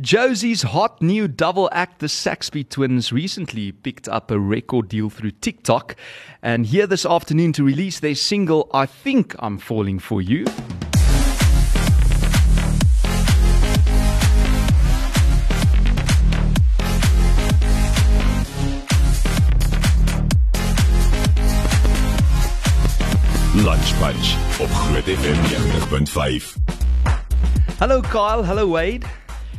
Jozi's 0.00 0.62
hot 0.62 1.02
new 1.02 1.26
double 1.26 1.68
act, 1.72 1.98
the 1.98 2.08
Saxby 2.08 2.62
twins, 2.62 3.12
recently 3.12 3.72
picked 3.72 4.08
up 4.08 4.30
a 4.30 4.38
record 4.38 4.88
deal 4.88 5.10
through 5.10 5.32
TikTok. 5.32 5.96
And 6.40 6.66
here 6.66 6.86
this 6.86 7.04
afternoon 7.04 7.52
to 7.54 7.64
release 7.64 7.98
their 7.98 8.14
single, 8.14 8.70
I 8.72 8.86
Think 8.86 9.34
I'm 9.40 9.58
Falling 9.58 9.98
For 9.98 10.22
You. 10.22 10.44
Lunch 23.56 23.98
Bunch 23.98 24.36
op 24.60 24.70
Groot 24.86 25.08
FM 25.08 25.36
90.5. 26.06 26.54
Hello, 27.80 28.00
Kyle. 28.00 28.44
Hello, 28.44 28.68
Wade. 28.68 29.04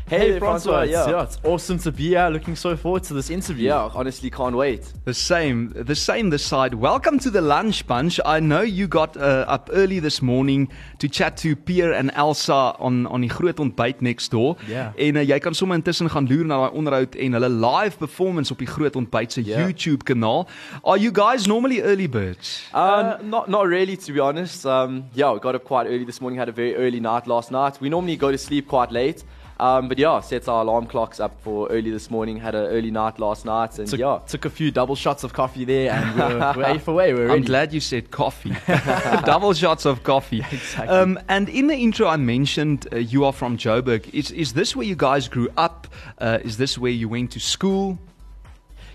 Hey, 0.10 0.32
Hey, 0.34 0.40
Francois, 0.40 0.86
yeah. 0.90 1.08
yeah. 1.08 1.22
it's 1.24 1.38
awesome 1.44 1.78
to 1.80 1.92
be 1.92 2.08
here. 2.10 2.28
Looking 2.32 2.56
so 2.56 2.76
forward 2.76 3.04
to 3.04 3.14
this 3.14 3.30
interview. 3.30 3.68
Yeah, 3.68 3.92
honestly, 3.94 4.32
can't 4.32 4.56
wait. 4.56 4.92
The 5.06 5.14
same, 5.14 5.70
the 5.86 5.94
same 5.94 6.32
this 6.32 6.44
side. 6.44 6.74
Welcome 6.74 7.20
to 7.20 7.30
the 7.30 7.42
lunch 7.42 7.86
bunch. 7.86 8.20
I 8.26 8.40
know 8.40 8.62
you 8.62 8.88
got 8.88 9.16
uh, 9.18 9.46
up 9.48 9.70
early 9.72 10.00
this 10.00 10.20
morning 10.24 10.68
to 10.98 11.08
chat 11.08 11.38
to 11.38 11.56
Pierre 11.56 11.94
and 11.94 12.10
Elsa 12.16 12.74
on 12.80 13.06
on 13.06 13.22
die 13.22 13.30
groot 13.30 13.60
ontbyt 13.60 14.02
next 14.02 14.32
door. 14.32 14.56
Ja. 14.68 14.94
En 14.98 15.16
uh, 15.16 15.22
jy 15.30 15.38
kan 15.40 15.54
sommer 15.54 15.78
intussen 15.78 16.10
gaan 16.10 16.26
loer 16.28 16.46
na 16.46 16.58
daai 16.58 16.72
onderhoud 16.74 17.16
en 17.16 17.34
hulle 17.38 17.50
live 17.50 17.98
performance 17.98 18.52
op 18.52 18.58
die 18.58 18.68
groot 18.68 18.96
ontbyt 18.96 19.32
se 19.32 19.46
Ja. 19.46 19.60
YouTube 19.62 20.04
kanaal. 20.04 20.48
Are 20.84 20.98
you 20.98 21.12
guys 21.14 21.46
normally 21.46 21.82
early 21.82 22.10
birds? 22.10 22.66
Um, 22.74 23.30
not 23.30 23.48
not 23.48 23.68
really, 23.68 23.96
to 23.98 24.14
be 24.14 24.20
honest. 24.20 24.66
Um, 24.66 25.04
yeah, 25.14 25.32
we 25.34 25.40
got 25.40 25.54
up 25.56 25.64
quite 25.66 25.86
early 25.88 26.06
this 26.06 26.20
morning. 26.20 26.40
Had 26.40 26.50
a 26.50 26.56
very 26.56 26.74
early 26.76 27.00
night 27.00 27.28
last 27.28 27.52
night. 27.52 27.78
We 27.80 27.90
normally 27.90 28.18
go 28.18 28.32
to 28.32 28.38
sleep 28.38 28.68
quite 28.68 28.92
late. 28.92 29.24
Um, 29.60 29.90
but 29.90 29.98
yeah, 29.98 30.22
set 30.22 30.48
our 30.48 30.62
alarm 30.62 30.86
clocks 30.88 31.20
up 31.20 31.40
for 31.42 31.68
early 31.70 31.92
this 31.92 32.10
morning. 32.10 32.38
Had 32.38 32.56
an 32.56 32.66
early 32.68 32.92
night 32.92 33.20
last 33.20 33.44
night, 33.46 33.78
and 33.78 33.88
Took, 33.90 34.00
yeah, 34.00 34.20
took 34.26 34.46
a 34.46 34.50
few 34.50 34.72
double 34.72 34.96
shots 34.96 35.24
of 35.26 35.34
coffee 35.34 35.66
there 35.66 35.92
and 35.92 36.18
we're, 36.18 36.54
we're 36.56 36.66
eighth 36.76 36.88
away. 36.88 37.14
We're 37.14 37.24
I'm 37.26 37.30
ready. 37.30 37.46
glad 37.46 37.74
you 37.74 37.80
said 37.82 38.10
coffee. 38.10 38.56
Double 39.26 39.54
shots 39.54 39.86
of 39.86 40.04
coffee. 40.04 40.44
Exactly. 40.52 40.88
Um, 40.88 41.20
and 41.28 41.50
in 41.50 41.68
the 41.68 41.76
intro, 41.76 42.08
I 42.08 42.16
mentioned 42.18 42.88
uh, 42.94 42.98
you 42.98 43.26
are 43.26 43.34
from 43.34 43.58
Joburg. 43.58 44.10
Is 44.14 44.32
is 44.32 44.54
this 44.54 44.76
where 44.76 44.86
you 44.86 44.96
guys 44.96 45.28
grew 45.28 45.50
up? 45.58 45.88
Uh, 46.18 46.40
is 46.44 46.58
this 46.58 46.78
where 46.78 46.92
you 46.92 47.10
went 47.10 47.32
to 47.32 47.40
school? 47.40 48.00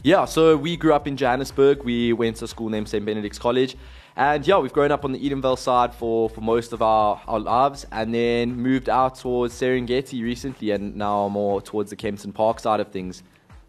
Yeah, 0.03 0.25
so 0.27 0.57
we 0.57 0.77
grew 0.77 0.93
up 0.95 1.07
in 1.07 1.17
Johannesburg. 1.17 1.83
We 1.83 2.13
went 2.13 2.37
to 2.37 2.45
a 2.45 2.49
school 2.49 2.69
named 2.69 2.89
St. 2.89 3.05
Benedict's 3.05 3.39
College. 3.39 3.77
And 4.17 4.47
yeah, 4.47 4.59
we've 4.59 4.73
grown 4.73 4.93
up 4.93 5.05
on 5.05 5.13
the 5.13 5.19
Edenvale 5.19 5.59
side 5.59 5.93
for, 5.93 6.31
for 6.31 6.41
most 6.41 6.73
of 6.73 6.83
our, 6.83 7.21
our 7.27 7.41
lives 7.41 7.85
and 7.91 8.15
then 8.15 8.55
moved 8.55 8.89
out 8.89 9.17
towards 9.17 9.55
Serengeti 9.55 10.23
recently 10.23 10.71
and 10.71 10.95
now 10.95 11.29
more 11.29 11.61
towards 11.61 11.91
the 11.91 11.97
Kempton 11.97 12.33
Park 12.33 12.61
side 12.61 12.79
of 12.79 12.89
things. 12.89 13.25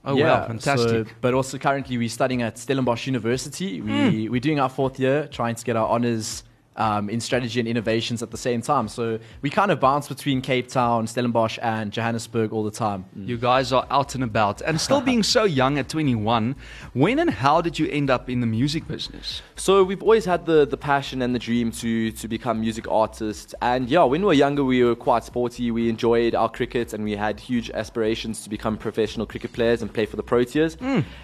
Oh 0.08 0.16
yeah, 0.16 0.42
wow, 0.42 0.48
fantastic. 0.48 1.08
So, 1.08 1.14
but 1.20 1.34
also 1.34 1.58
currently 1.58 1.98
we're 1.98 2.10
studying 2.10 2.44
at 2.44 2.60
Stellenbosch 2.60 3.08
University. 3.08 3.82
We, 3.82 4.26
hmm. 4.26 4.32
We're 4.32 4.40
doing 4.40 4.60
our 4.60 4.70
fourth 4.70 5.00
year, 5.00 5.28
trying 5.28 5.56
to 5.56 5.66
get 5.66 5.76
our 5.76 5.90
honours 5.90 6.44
um, 6.78 7.10
in 7.10 7.20
strategy 7.20 7.60
and 7.60 7.68
innovations 7.68 8.22
at 8.22 8.32
the 8.32 8.38
same 8.38 8.62
time. 8.62 8.88
So 8.88 9.20
we 9.42 9.50
kind 9.50 9.72
of 9.72 9.80
bounce 9.80 10.08
between 10.08 10.42
Cape 10.42 10.68
Town, 10.68 11.08
Stellenbosch, 11.08 11.58
and 11.62 11.92
Johannesburg 11.92 12.52
all 12.54 12.64
the 12.64 12.72
time. 12.72 13.06
You 13.16 13.38
guys 13.38 13.72
are 13.72 13.86
out 13.90 14.16
and 14.16 14.24
about 14.24 14.62
and 14.62 14.80
still 14.80 15.02
being 15.02 15.24
so 15.24 15.44
young 15.62 15.78
at 15.78 15.90
21. 15.90 16.56
When 16.94 17.20
and 17.20 17.30
how 17.30 17.62
did 17.62 17.80
you 17.80 17.88
end 17.88 18.10
up 18.10 18.30
in 18.30 18.42
the 18.42 18.48
music 18.48 18.88
business? 18.88 19.42
So 19.56 19.84
we've 19.84 20.02
always 20.02 20.26
had 20.26 20.46
the, 20.46 20.66
the 20.66 20.78
passion 20.78 21.22
and 21.22 21.34
the 21.34 21.40
dream 21.40 21.72
to, 21.74 22.12
to 22.12 22.28
become 22.28 22.60
music 22.62 22.88
artists. 22.90 23.56
And 23.62 23.90
yeah, 23.90 24.04
when 24.04 24.22
we 24.22 24.28
were 24.28 24.34
younger, 24.34 24.64
we 24.64 24.84
were 24.84 24.96
quite 24.96 25.24
sporty. 25.24 25.72
We 25.72 25.90
enjoyed 25.90 26.36
our 26.36 26.50
cricket 26.50 26.94
and 26.94 27.04
we 27.04 27.16
had 27.16 27.40
huge 27.40 27.70
aspirations 27.72 28.44
to 28.44 28.50
become 28.50 28.78
professional 28.78 29.26
cricket 29.26 29.54
players 29.54 29.82
and 29.82 29.94
play 29.94 30.06
for 30.06 30.18
the 30.18 30.24
Proteas. 30.24 30.78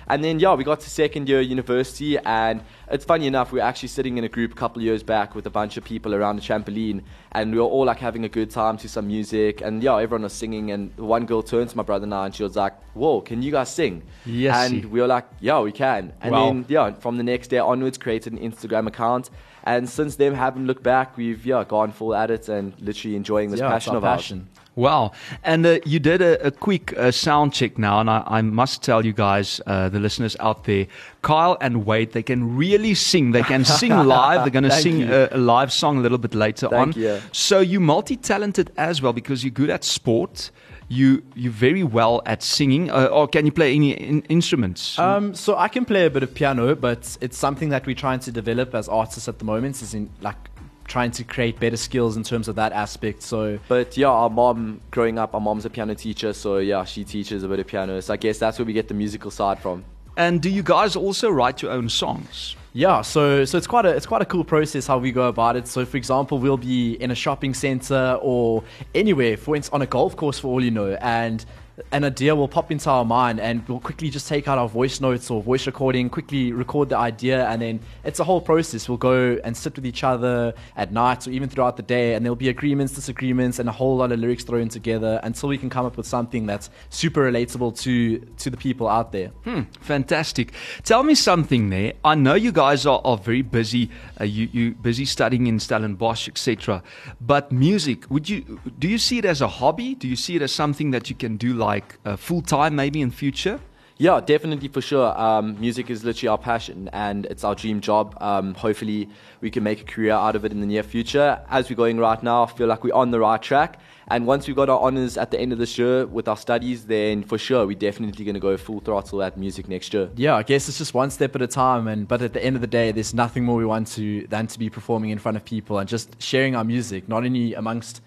And 0.07 0.23
then 0.23 0.39
yeah, 0.39 0.53
we 0.53 0.63
got 0.63 0.79
to 0.81 0.89
second 0.89 1.27
year 1.27 1.41
university 1.41 2.17
and 2.17 2.63
it's 2.89 3.05
funny 3.05 3.27
enough, 3.27 3.52
we 3.52 3.59
were 3.59 3.66
actually 3.66 3.89
sitting 3.89 4.17
in 4.17 4.23
a 4.23 4.29
group 4.29 4.51
a 4.51 4.56
couple 4.56 4.81
of 4.81 4.84
years 4.84 5.01
back 5.03 5.34
with 5.34 5.41
a 5.46 5.50
bunch 5.50 5.78
of 5.78 5.84
people 5.84 6.13
around 6.16 6.35
the 6.38 6.41
trampoline 6.41 7.03
and 7.31 7.52
we 7.52 7.57
were 7.57 7.63
all 7.66 7.85
like 7.85 8.00
having 8.00 8.24
a 8.25 8.29
good 8.29 8.50
time 8.50 8.78
to 8.78 8.88
some 8.90 9.07
music 9.07 9.62
and 9.62 9.81
yeah, 9.84 9.96
everyone 9.97 10.24
was 10.24 10.34
singing 10.34 10.72
and 10.72 10.96
one 10.97 11.25
girl 11.25 11.41
turned 11.44 11.69
to 11.69 11.78
my 11.78 11.84
brother 11.84 12.03
and 12.03 12.13
I 12.13 12.25
and 12.25 12.35
she 12.35 12.44
was 12.44 12.56
like, 12.56 12.74
Whoa, 12.94 13.22
can 13.22 13.41
you 13.41 13.52
guys 13.52 13.74
sing? 13.74 14.03
Yes. 14.25 14.69
And 14.72 14.85
we 14.85 15.02
were 15.02 15.07
like, 15.07 15.28
Yeah, 15.40 15.59
we 15.62 15.72
can. 15.72 16.13
And 16.22 16.31
Wow. 16.31 16.46
then 16.46 16.66
yeah, 16.68 16.91
from 16.94 17.18
the 17.18 17.24
next 17.24 17.47
day 17.50 17.59
onwards, 17.59 17.97
created 17.97 18.34
an 18.34 18.40
Instagram 18.40 18.88
account. 18.88 19.29
And 19.63 19.88
since 19.88 20.16
then, 20.16 20.34
haven't 20.34 20.66
looked 20.66 20.81
back. 20.84 21.18
We've 21.18 21.46
yeah 21.46 21.63
gone 21.63 21.91
full 21.91 22.16
at 22.16 22.31
it 22.31 22.50
and 22.50 22.73
literally 22.79 23.16
enjoying 23.16 23.52
this 23.52 23.59
yeah, 23.59 23.69
passion 23.69 23.96
of 23.96 24.03
ours. 24.03 24.34
Wow. 24.81 25.12
And 25.44 25.64
uh, 25.66 25.80
you 25.86 26.00
did 26.00 26.22
a, 26.24 26.47
a 26.47 26.52
quick 26.52 26.97
uh, 26.97 27.12
sound 27.12 27.53
check 27.53 27.78
now, 27.78 28.00
and 28.00 28.09
I, 28.09 28.24
I 28.25 28.42
must 28.42 28.81
tell 28.81 29.06
you 29.06 29.14
guys, 29.14 29.62
uh, 29.68 29.90
the 29.90 30.00
listeners 30.00 30.36
out 30.40 30.64
there, 30.64 30.88
Kyle 31.22 31.56
and 31.62 31.86
Wade, 31.86 32.14
they 32.14 32.24
can 32.24 32.58
really 32.58 32.96
sing. 32.96 33.31
They 33.31 33.44
can 33.44 33.64
sing 33.64 33.91
live. 33.91 34.41
They're 34.41 34.50
going 34.50 34.64
to 34.72 34.72
sing 34.72 35.03
a, 35.03 35.30
a 35.31 35.38
live 35.38 35.72
song 35.72 35.97
a 35.97 36.02
little 36.02 36.18
bit 36.18 36.34
later 36.34 36.68
Thank 36.68 36.96
on. 36.96 37.02
you. 37.02 37.22
So 37.31 37.59
you're 37.59 37.80
multi-talented 37.80 38.72
as 38.75 39.03
well 39.03 39.14
because 39.14 39.44
you're 39.44 39.52
good 39.52 39.70
at 39.70 39.84
sport. 39.84 40.50
You 40.88 41.24
you're 41.36 41.53
very 41.53 41.84
well 41.84 42.22
at 42.25 42.44
singing. 42.44 42.90
Uh, 42.90 43.06
or 43.06 43.28
can 43.28 43.46
you 43.46 43.52
play 43.52 43.74
any 43.75 43.91
in- 43.91 44.24
instruments? 44.24 45.00
Um, 45.00 45.34
so 45.34 45.56
I 45.58 45.70
can 45.70 45.86
play 45.86 46.06
a 46.06 46.09
bit 46.09 46.24
of 46.24 46.34
piano, 46.34 46.75
but 46.75 47.18
it's 47.22 47.38
something 47.38 47.70
that 47.70 47.86
we're 47.86 47.96
trying 47.96 48.20
to 48.22 48.31
develop 48.31 48.75
as 48.75 48.90
artists 48.90 49.30
at 49.30 49.40
the 49.40 49.46
moment. 49.46 49.81
Is 49.81 49.94
in 49.94 50.09
like 50.22 50.50
trying 50.91 51.12
to 51.12 51.24
create 51.24 51.56
better 51.59 51.78
skills 51.78 52.18
in 52.18 52.24
terms 52.24 52.47
of 52.47 52.56
that 52.56 52.72
aspect. 52.74 53.22
So 53.24 53.57
But 53.68 53.96
yeah, 53.97 54.09
our 54.09 54.29
mom, 54.29 54.81
growing 54.91 55.18
up, 55.18 55.34
our 55.34 55.41
mom's 55.41 55.66
a 55.66 55.69
piano 55.69 55.96
teacher, 55.96 56.34
so 56.34 56.57
yeah, 56.57 56.84
she 56.85 57.03
teaches 57.03 57.44
a 57.44 57.47
bit 57.47 57.59
of 57.59 57.68
piano. 57.68 58.02
So 58.02 58.13
I 58.13 58.18
guess 58.18 58.38
that's 58.38 58.59
where 58.59 58.66
we 58.66 58.74
get 58.74 58.88
the 58.88 58.94
musical 58.94 59.31
side 59.31 59.59
from. 59.59 59.84
and 60.18 60.41
do 60.41 60.50
you 60.50 60.62
guys 60.63 60.96
also 60.96 61.29
write 61.29 61.62
your 61.63 61.72
own 61.72 61.88
songs? 61.90 62.56
Yeah, 62.74 63.02
so 63.02 63.46
so 63.46 63.57
it's 63.57 63.68
quite 63.68 63.85
a 63.85 63.90
it's 63.97 64.06
quite 64.06 64.22
a 64.22 64.25
cool 64.34 64.46
process 64.46 64.88
how 64.88 64.97
we 64.97 65.12
go 65.12 65.28
about 65.28 65.56
it. 65.59 65.68
So 65.68 65.85
for 65.85 65.97
example, 65.97 66.35
we'll 66.44 66.63
be 66.75 66.94
in 67.03 67.09
a 67.12 67.16
shopping 67.16 67.53
center 67.53 68.18
or 68.22 68.63
anywhere, 68.96 69.35
for 69.38 69.56
instance, 69.58 69.73
on 69.73 69.81
a 69.81 69.85
golf 69.97 70.16
course 70.16 70.40
for 70.40 70.47
all 70.47 70.63
you 70.63 70.72
know, 70.72 70.91
and 71.02 71.46
an 71.92 72.03
idea 72.03 72.36
will 72.36 72.47
pop 72.47 72.72
into 72.72 72.90
our 72.90 73.06
mind 73.06 73.40
and 73.40 73.68
we'll 73.68 73.80
quickly 73.80 74.09
just 74.09 74.28
take 74.28 74.47
out 74.47 74.58
our 74.58 74.69
voice 74.69 75.02
notes 75.02 75.30
or 75.30 75.42
voice 75.42 75.66
recording, 75.66 76.09
quickly 76.09 76.52
record 76.52 76.90
the 76.90 76.97
idea 76.97 77.47
and 77.47 77.62
then 77.62 77.80
it's 78.03 78.19
a 78.19 78.24
whole 78.24 78.42
process. 78.42 78.88
We'll 78.88 78.97
go 78.97 79.40
and 79.44 79.56
sit 79.56 79.75
with 79.75 79.86
each 79.86 80.03
other 80.03 80.53
at 80.75 80.91
night 80.91 81.28
or 81.28 81.31
even 81.31 81.50
throughout 81.50 81.78
the 81.78 81.84
day 81.84 82.16
and 82.16 82.25
there'll 82.25 82.36
be 82.36 82.50
agreements, 82.50 82.94
disagreements 82.94 83.59
and 83.59 83.68
a 83.68 83.72
whole 83.72 83.97
lot 83.97 84.12
of 84.12 84.20
lyrics 84.20 84.44
thrown 84.44 84.70
together 84.70 85.20
until 85.24 85.50
we 85.50 85.58
can 85.58 85.70
come 85.70 85.86
up 85.86 85.97
with 85.97 86.06
something 86.06 86.46
that's 86.46 86.70
super 86.90 87.31
relatable 87.31 87.78
to 87.81 88.20
to 88.38 88.50
the 88.50 88.58
people 88.58 88.88
out 88.88 89.12
there. 89.12 89.30
Hmm, 89.44 89.62
fantastic. 89.80 90.53
Tell 90.84 91.03
me 91.03 91.16
something 91.16 91.70
there. 91.70 91.94
I 92.03 92.16
know 92.16 92.36
you 92.36 92.52
guys 92.52 92.86
are, 92.86 93.02
are 93.03 93.18
very 93.18 93.41
busy. 93.41 93.90
Uh, 94.20 94.25
you 94.25 94.50
you 94.52 94.72
busy 94.72 95.06
studying 95.06 95.47
in 95.47 95.59
Stellenbosch, 95.59 96.28
etc. 96.28 96.84
But 97.20 97.52
music, 97.52 98.09
would 98.09 98.30
you 98.30 98.59
do 98.80 98.88
you 98.88 98.97
see 98.97 99.18
it 99.18 99.25
as 99.25 99.41
a 99.41 99.47
hobby? 99.47 99.96
Do 99.96 100.08
you 100.08 100.16
see 100.16 100.36
it 100.36 100.41
as 100.41 100.52
something 100.52 100.91
that 100.91 101.09
you 101.09 101.16
can 101.16 101.38
do 101.38 101.53
like 101.53 101.71
uh, 101.80 102.16
full 102.16 102.42
time, 102.42 102.76
maybe 102.76 103.02
in 103.02 103.12
future? 103.12 103.59
Yeah, 104.02 104.20
definitely 104.20 104.68
for 104.68 104.82
sure. 104.82 105.16
Um, 105.16 105.59
music 105.59 105.92
is 105.92 106.04
literally 106.04 106.30
our 106.30 106.38
passion 106.40 106.90
and 106.92 107.28
it's 107.28 107.44
our 107.44 107.54
dream 107.54 107.82
job. 107.82 108.18
Um, 108.20 108.56
hopefully, 108.56 109.08
we 109.42 109.52
can 109.52 109.62
make 109.62 109.82
a 109.82 109.84
career 109.84 110.14
out 110.14 110.36
of 110.36 110.44
it 110.44 110.52
in 110.52 110.59
the 110.59 110.66
near 110.66 110.82
future. 110.82 111.40
As 111.52 111.70
we're 111.70 111.76
going 111.76 112.00
right 112.00 112.22
now, 112.24 112.46
I 112.46 112.48
feel 112.48 112.66
like 112.66 112.84
we're 112.84 112.96
on 112.96 113.12
the 113.12 113.20
right 113.20 113.40
track. 113.40 113.80
And 114.08 114.26
once 114.26 114.48
we've 114.48 114.56
got 114.56 114.70
our 114.70 114.80
honors 114.80 115.18
at 115.18 115.30
the 115.30 115.40
end 115.40 115.54
of 115.54 115.59
this 115.59 115.78
year 115.78 116.08
with 116.08 116.28
our 116.28 116.36
studies, 116.36 116.86
then 116.88 117.22
for 117.24 117.38
sure, 117.38 117.68
we're 117.68 117.78
definitely 117.78 118.26
going 118.26 118.34
to 118.34 118.42
go 118.42 118.58
full 118.58 118.80
throttle 118.80 119.22
at 119.22 119.38
music 119.38 119.70
next 119.70 119.94
year. 119.94 120.09
Yeah, 120.16 120.36
I 120.36 120.42
guess 120.42 120.68
it's 120.68 120.80
just 120.80 120.96
one 120.96 121.12
step 121.12 121.36
at 121.36 121.44
a 121.44 121.48
time, 121.48 121.88
and 121.88 122.08
but 122.08 122.24
at 122.24 122.34
the 122.34 122.44
end 122.44 122.56
of 122.56 122.62
the 122.62 122.68
day, 122.68 122.92
there's 122.92 123.14
nothing 123.14 123.46
more 123.46 123.56
we 123.56 123.66
want 123.66 123.88
to 123.90 124.26
than 124.28 124.48
to 124.48 124.58
be 124.58 124.70
performing 124.70 125.12
in 125.12 125.20
front 125.20 125.38
of 125.38 125.46
people 125.46 125.78
and 125.78 125.88
just 125.88 126.20
sharing 126.20 126.56
our 126.56 126.64
music, 126.64 127.08
not 127.08 127.24
only 127.24 127.53
amongst 127.53 128.02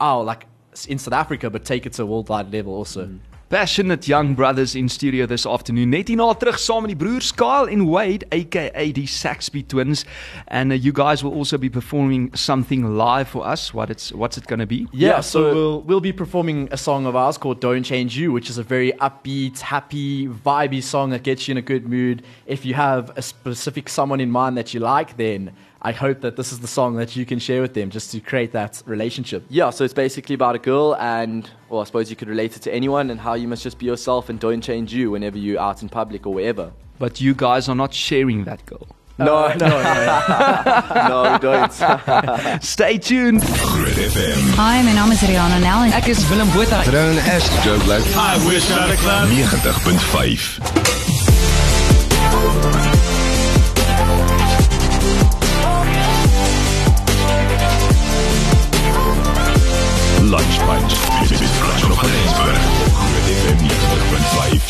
our 0.00 0.24
like 0.24 0.46
in 0.86 0.98
South 0.98 1.14
Africa, 1.14 1.50
but 1.50 1.64
take 1.64 1.86
it 1.86 1.92
to 1.94 2.02
a 2.02 2.06
worldwide 2.06 2.52
level 2.52 2.74
also. 2.74 3.08
Passionate 3.48 4.06
young 4.06 4.34
brothers 4.36 4.76
in 4.76 4.88
studio 4.88 5.26
this 5.26 5.44
afternoon. 5.44 5.90
Net 5.90 6.06
hierna 6.06 6.26
terug 6.38 6.54
saam 6.62 6.84
met 6.86 6.92
die 6.92 6.94
broers 6.94 7.32
Kyle 7.34 7.66
en 7.66 7.80
Wade 7.88 8.22
aka 8.30 8.92
die 8.92 9.06
Saxby 9.06 9.64
twins 9.64 10.04
and 10.46 10.70
uh, 10.70 10.76
you 10.76 10.92
guys 10.92 11.24
will 11.24 11.34
also 11.34 11.58
be 11.58 11.68
performing 11.68 12.30
something 12.36 12.96
live 12.96 13.26
for 13.28 13.44
us. 13.44 13.74
What 13.74 13.90
it's 13.90 14.12
what's 14.12 14.38
it 14.38 14.46
going 14.46 14.60
to 14.60 14.66
be? 14.68 14.86
Yeah, 14.92 15.16
Yeah, 15.16 15.20
so, 15.20 15.40
so- 15.42 15.54
we'll 15.54 15.80
we'll 15.80 16.00
be 16.00 16.12
performing 16.12 16.68
a 16.70 16.76
song 16.76 17.06
of 17.06 17.16
ours 17.16 17.38
called 17.38 17.58
"Don't 17.60 17.82
Change 17.82 18.16
You," 18.16 18.30
which 18.30 18.48
is 18.50 18.56
a 18.56 18.62
very 18.62 18.92
upbeat, 19.00 19.58
happy, 19.58 20.28
vibey 20.28 20.80
song 20.80 21.10
that 21.10 21.24
gets 21.24 21.48
you 21.48 21.52
in 21.52 21.58
a 21.58 21.62
good 21.72 21.88
mood. 21.88 22.22
If 22.46 22.64
you 22.64 22.74
have 22.74 23.10
a 23.16 23.22
specific 23.22 23.88
someone 23.88 24.20
in 24.20 24.30
mind 24.30 24.56
that 24.58 24.72
you 24.74 24.78
like, 24.78 25.16
then 25.16 25.50
I 25.82 25.92
hope 25.92 26.20
that 26.20 26.36
this 26.36 26.52
is 26.52 26.60
the 26.60 26.66
song 26.66 26.96
that 26.96 27.16
you 27.16 27.24
can 27.24 27.38
share 27.38 27.62
with 27.62 27.72
them, 27.72 27.88
just 27.88 28.10
to 28.12 28.20
create 28.20 28.52
that 28.52 28.82
relationship. 28.84 29.44
Yeah, 29.48 29.70
so 29.70 29.82
it's 29.84 29.94
basically 29.94 30.34
about 30.34 30.54
a 30.54 30.58
girl, 30.58 30.94
and 30.96 31.48
well, 31.70 31.80
I 31.80 31.84
suppose 31.84 32.10
you 32.10 32.16
could 32.16 32.28
relate 32.28 32.54
it 32.56 32.60
to 32.62 32.74
anyone, 32.74 33.08
and 33.10 33.18
how 33.18 33.32
you 33.34 33.48
must 33.48 33.62
just 33.62 33.78
be 33.78 33.86
yourself 33.86 34.28
and 34.28 34.38
don't 34.38 34.60
change 34.60 34.92
you 34.92 35.10
whenever 35.12 35.38
you're 35.38 35.60
out 35.60 35.80
in 35.82 35.88
public 35.88 36.26
or 36.26 36.34
wherever. 36.34 36.72
But 36.98 37.20
you 37.20 37.34
guys 37.34 37.66
are 37.70 37.74
not 37.74 37.94
sharing 37.94 38.44
that 38.44 38.64
girl. 38.66 38.88
No, 39.18 39.48
no, 39.54 39.54
no, 39.68 41.08
no, 41.08 41.32
we 41.32 41.38
don't. 41.38 41.72
Stay 42.62 42.98
tuned. 42.98 43.40
Groot 43.40 43.96
FM. 43.96 44.54
Hi, 44.56 44.82
my 44.82 44.92
naam 44.92 45.10
is 45.12 45.20
Rihanna 45.20 45.60
Nel 45.62 45.84
en 45.84 45.92
ek 45.94 46.08
is 46.08 46.28
Willem 46.30 46.48
Botha. 46.50 46.84
Drone 46.90 47.16
S. 47.18 47.64
Joe 47.64 47.78
Black. 47.84 48.02
I 48.16 48.36
wish 48.46 48.70
I 48.70 48.86
had 48.86 48.90
a 48.90 48.96
club. 48.96 49.28
90.5. 49.30 50.99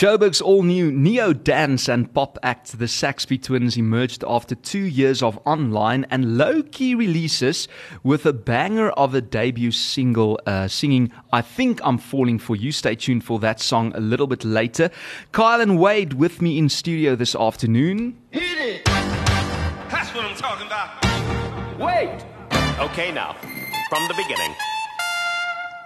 Joburg's 0.00 0.41
all 0.41 0.62
new 0.62 0.91
neo 0.91 1.35
dance 1.35 1.87
and 1.87 2.11
pop 2.14 2.38
act, 2.43 2.79
the 2.79 2.88
Saxby 2.88 3.37
Twins, 3.37 3.76
emerged 3.76 4.25
after 4.26 4.55
two 4.55 4.79
years 4.79 5.23
of 5.23 5.38
online 5.44 6.06
and 6.08 6.38
low 6.38 6.62
key 6.62 6.94
releases 6.94 7.69
with 8.02 8.25
a 8.25 8.32
banger 8.32 8.88
of 8.93 9.14
a 9.14 9.20
debut 9.20 9.70
single 9.70 10.41
uh, 10.47 10.69
singing 10.69 11.12
I 11.35 11.43
Think 11.43 11.82
I'm 11.85 11.99
Falling 11.99 12.38
for 12.38 12.56
You. 12.56 12.73
Stay 12.73 12.94
tuned 12.94 13.25
for 13.25 13.38
that 13.41 13.61
song 13.61 13.93
a 13.94 14.00
little 14.00 14.26
bit 14.26 14.43
later. 14.43 14.88
Kyle 15.32 15.61
and 15.61 15.79
Wade 15.79 16.14
with 16.14 16.41
me 16.41 16.56
in 16.56 16.70
studio 16.70 17.14
this 17.14 17.35
afternoon. 17.35 18.17
Hit 18.31 18.56
it! 18.56 18.85
That's 18.87 20.14
what 20.14 20.25
I'm 20.25 20.35
talking 20.35 20.67
about. 20.67 21.79
Wait! 21.79 22.25
Okay, 22.81 23.12
now, 23.12 23.35
from 23.91 24.08
the 24.08 24.14
beginning. 24.17 24.55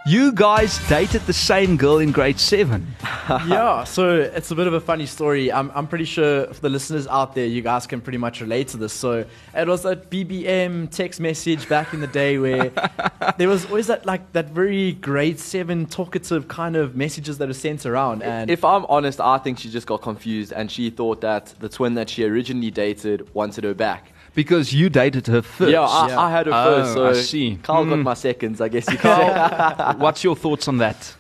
You 0.07 0.33
guys 0.33 0.87
dated 0.87 1.23
the 1.23 1.33
same 1.33 1.79
girl 1.79 1.97
in 1.97 2.13
grade 2.13 2.39
seven. 2.39 2.95
yeah, 3.49 3.85
so 3.85 4.17
it's 4.17 4.51
a 4.51 4.55
bit 4.55 4.67
of 4.67 4.75
a 4.75 4.81
funny 4.81 5.07
story. 5.07 5.51
I'm, 5.51 5.73
I'm 5.75 5.87
pretty 5.87 6.05
sure 6.05 6.47
for 6.53 6.61
the 6.61 6.69
listeners 6.69 7.07
out 7.07 7.35
there, 7.35 7.47
you 7.47 7.63
guys 7.63 7.87
can 7.87 8.03
pretty 8.03 8.19
much 8.19 8.43
relate 8.43 8.69
to 8.69 8.77
this. 8.77 8.93
So 8.93 9.25
it 9.57 9.67
was 9.67 9.83
that 9.85 10.11
BBM 10.11 10.91
text 10.91 11.21
message 11.21 11.67
back 11.71 11.95
in 11.95 12.01
the 12.01 12.07
day 12.07 12.37
where 12.39 12.71
there 13.39 13.49
was 13.49 13.65
always 13.65 13.87
that 13.87 14.05
like 14.05 14.31
that 14.35 14.51
very 14.51 14.93
grade 14.93 15.41
seven 15.41 15.87
talkative 15.87 16.49
kind 16.49 16.77
of 16.77 16.95
messages 16.95 17.39
that 17.39 17.49
are 17.49 17.55
sent 17.55 17.87
around. 17.87 18.23
And 18.23 18.51
If 18.51 18.63
I'm 18.63 18.85
honest, 18.91 19.23
I 19.23 19.39
think 19.39 19.59
she 19.59 19.71
just 19.71 19.87
got 19.87 20.03
confused 20.03 20.53
and 20.53 20.71
she 20.71 20.91
thought 20.91 21.23
that 21.23 21.55
the 21.61 21.71
twin 21.71 21.95
that 21.95 22.11
she 22.11 22.25
originally 22.25 22.71
dated 22.71 23.33
wanted 23.35 23.65
her 23.65 23.73
back. 23.75 24.13
Because 24.35 24.73
you 24.73 24.89
dated 24.89 25.27
her 25.29 25.43
first. 25.43 25.71
Yeah, 25.71 25.83
I, 25.83 26.09
Yeah. 26.09 26.21
I 26.21 26.31
had 26.31 26.47
her 26.47 26.53
Oh, 26.55 26.65
first, 26.83 26.93
so 26.95 27.07
I 27.07 27.13
see. 27.15 27.59
Kyle 27.63 27.85
got 27.85 27.99
Mm. 27.99 28.03
my 28.03 28.15
seconds, 28.15 28.61
I 28.61 28.69
guess 28.69 28.91
you 28.91 28.99
could 28.99 29.17
say. 29.17 29.95
What's 29.99 30.25
your 30.25 30.35
thoughts 30.37 30.67
on 30.69 30.79
that? 30.79 31.15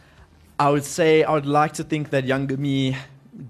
I 0.58 0.70
would 0.70 0.84
say 0.84 1.22
I 1.24 1.32
would 1.32 1.46
like 1.46 1.72
to 1.74 1.84
think 1.84 2.10
that 2.10 2.24
younger 2.24 2.56
me 2.56 2.96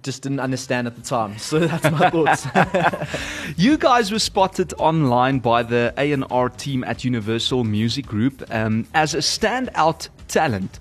just 0.03 0.23
didn't 0.23 0.41
understand 0.41 0.87
at 0.87 0.97
the 0.97 1.03
time. 1.03 1.37
So 1.39 1.59
that's 1.61 1.91
my 1.91 2.11
thoughts. 2.11 2.47
You 3.57 3.77
guys 3.77 4.11
were 4.11 4.19
spotted 4.19 4.73
online 4.79 5.39
by 5.41 5.63
the 5.63 5.93
A&R 5.99 6.49
team 6.49 6.83
at 6.85 7.05
Universal 7.05 7.65
Music 7.65 8.07
Group 8.07 8.43
um, 8.51 8.87
as 8.95 9.15
a 9.15 9.19
standout 9.19 10.09
talent. 10.29 10.79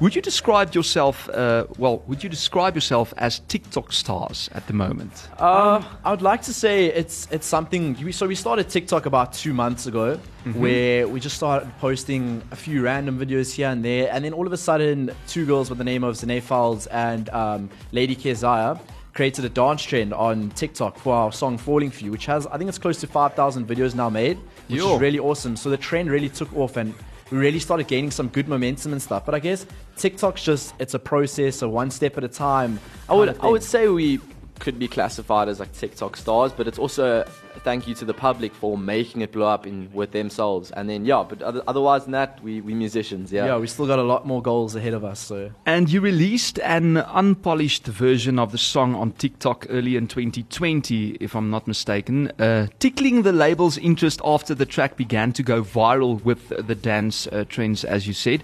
Would 0.00 0.16
you 0.16 0.22
describe 0.22 0.74
yourself? 0.74 1.28
Uh, 1.28 1.66
well, 1.78 2.02
would 2.08 2.24
you 2.24 2.28
describe 2.28 2.74
yourself 2.74 3.14
as 3.16 3.38
TikTok 3.40 3.92
stars 3.92 4.50
at 4.52 4.66
the 4.66 4.72
moment? 4.72 5.28
Um, 5.40 5.84
I 6.04 6.10
would 6.10 6.22
like 6.22 6.42
to 6.42 6.52
say 6.52 6.86
it's 6.86 7.28
it's 7.30 7.46
something. 7.46 7.96
We, 8.02 8.10
so 8.10 8.26
we 8.26 8.34
started 8.34 8.68
TikTok 8.68 9.06
about 9.06 9.32
two 9.32 9.54
months 9.54 9.86
ago, 9.86 10.18
where 10.54 11.06
we 11.06 11.20
just 11.20 11.36
started 11.36 11.70
posting 11.78 12.42
a 12.50 12.56
few 12.56 12.82
random 12.82 13.18
videos 13.20 13.54
here 13.54 13.68
and 13.68 13.84
there, 13.84 14.08
and 14.10 14.24
then 14.24 14.32
all 14.32 14.46
of 14.46 14.52
a 14.52 14.56
sudden, 14.56 15.12
two 15.28 15.46
girls 15.46 15.68
with 15.68 15.78
the 15.78 15.84
name 15.84 16.02
of 16.02 16.16
Zane 16.16 16.40
Fowles 16.40 16.88
and 16.88 17.28
um, 17.30 17.70
Lady 17.92 18.16
Keziah 18.16 18.80
created 19.12 19.44
a 19.44 19.48
dance 19.48 19.84
trend 19.84 20.12
on 20.12 20.50
TikTok 20.50 20.98
for 20.98 21.14
our 21.14 21.30
song 21.30 21.56
"Falling 21.56 21.92
for 21.92 22.02
You," 22.04 22.10
which 22.10 22.26
has 22.26 22.48
I 22.48 22.58
think 22.58 22.68
it's 22.68 22.78
close 22.78 22.98
to 23.00 23.06
five 23.06 23.34
thousand 23.34 23.68
videos 23.68 23.94
now 23.94 24.10
made, 24.10 24.38
which 24.66 24.80
Yo. 24.80 24.94
is 24.94 25.00
really 25.00 25.20
awesome. 25.20 25.54
So 25.54 25.70
the 25.70 25.76
trend 25.76 26.10
really 26.10 26.28
took 26.28 26.52
off 26.56 26.76
and. 26.76 26.94
We 27.30 27.38
really 27.38 27.58
started 27.58 27.86
gaining 27.88 28.10
some 28.10 28.28
good 28.28 28.48
momentum 28.48 28.92
and 28.92 29.00
stuff, 29.00 29.24
but 29.24 29.34
I 29.34 29.38
guess 29.38 29.66
TikTok's 29.96 30.44
just—it's 30.44 30.94
a 30.94 30.98
process, 30.98 31.62
a 31.62 31.68
one 31.68 31.90
step 31.90 32.18
at 32.18 32.24
a 32.24 32.28
time. 32.28 32.78
I 33.08 33.14
would 33.14 33.38
I 33.40 33.48
would 33.48 33.62
say 33.62 33.88
we 33.88 34.20
could 34.58 34.78
be 34.78 34.88
classified 34.88 35.48
as 35.48 35.60
like 35.60 35.72
TikTok 35.72 36.16
stars, 36.16 36.52
but 36.52 36.68
it's 36.68 36.78
also 36.78 37.24
a 37.56 37.60
thank 37.60 37.86
you 37.86 37.94
to 37.94 38.04
the 38.04 38.14
public 38.14 38.54
for 38.54 38.76
making 38.78 39.20
it 39.22 39.32
blow 39.32 39.46
up 39.46 39.66
in 39.66 39.90
with 39.92 40.12
themselves. 40.12 40.70
And 40.72 40.88
then 40.88 41.04
yeah, 41.04 41.24
but 41.28 41.42
other, 41.42 41.62
otherwise 41.66 42.04
than 42.04 42.12
that, 42.12 42.42
we 42.42 42.60
we 42.60 42.74
musicians, 42.74 43.32
yeah. 43.32 43.46
yeah, 43.46 43.58
we 43.58 43.66
still 43.66 43.86
got 43.86 43.98
a 43.98 44.02
lot 44.02 44.26
more 44.26 44.42
goals 44.42 44.74
ahead 44.74 44.94
of 44.94 45.04
us. 45.04 45.20
So 45.20 45.50
And 45.66 45.90
you 45.90 46.00
released 46.00 46.58
an 46.60 46.98
unpolished 46.98 47.86
version 47.86 48.38
of 48.38 48.52
the 48.52 48.58
song 48.58 48.94
on 48.94 49.12
TikTok 49.12 49.66
early 49.70 49.96
in 49.96 50.06
2020, 50.08 51.16
if 51.20 51.34
I'm 51.34 51.50
not 51.50 51.66
mistaken, 51.66 52.30
uh, 52.38 52.68
tickling 52.78 53.22
the 53.22 53.32
label's 53.32 53.78
interest 53.78 54.20
after 54.24 54.54
the 54.54 54.66
track 54.66 54.96
began 54.96 55.32
to 55.32 55.42
go 55.42 55.62
viral 55.62 56.22
with 56.24 56.48
the 56.48 56.74
dance 56.74 57.26
uh, 57.28 57.44
trends, 57.48 57.84
as 57.84 58.06
you 58.06 58.12
said. 58.12 58.42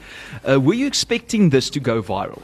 Uh, 0.48 0.60
were 0.60 0.74
you 0.74 0.86
expecting 0.86 1.50
this 1.50 1.70
to 1.70 1.80
go 1.80 2.02
viral? 2.02 2.42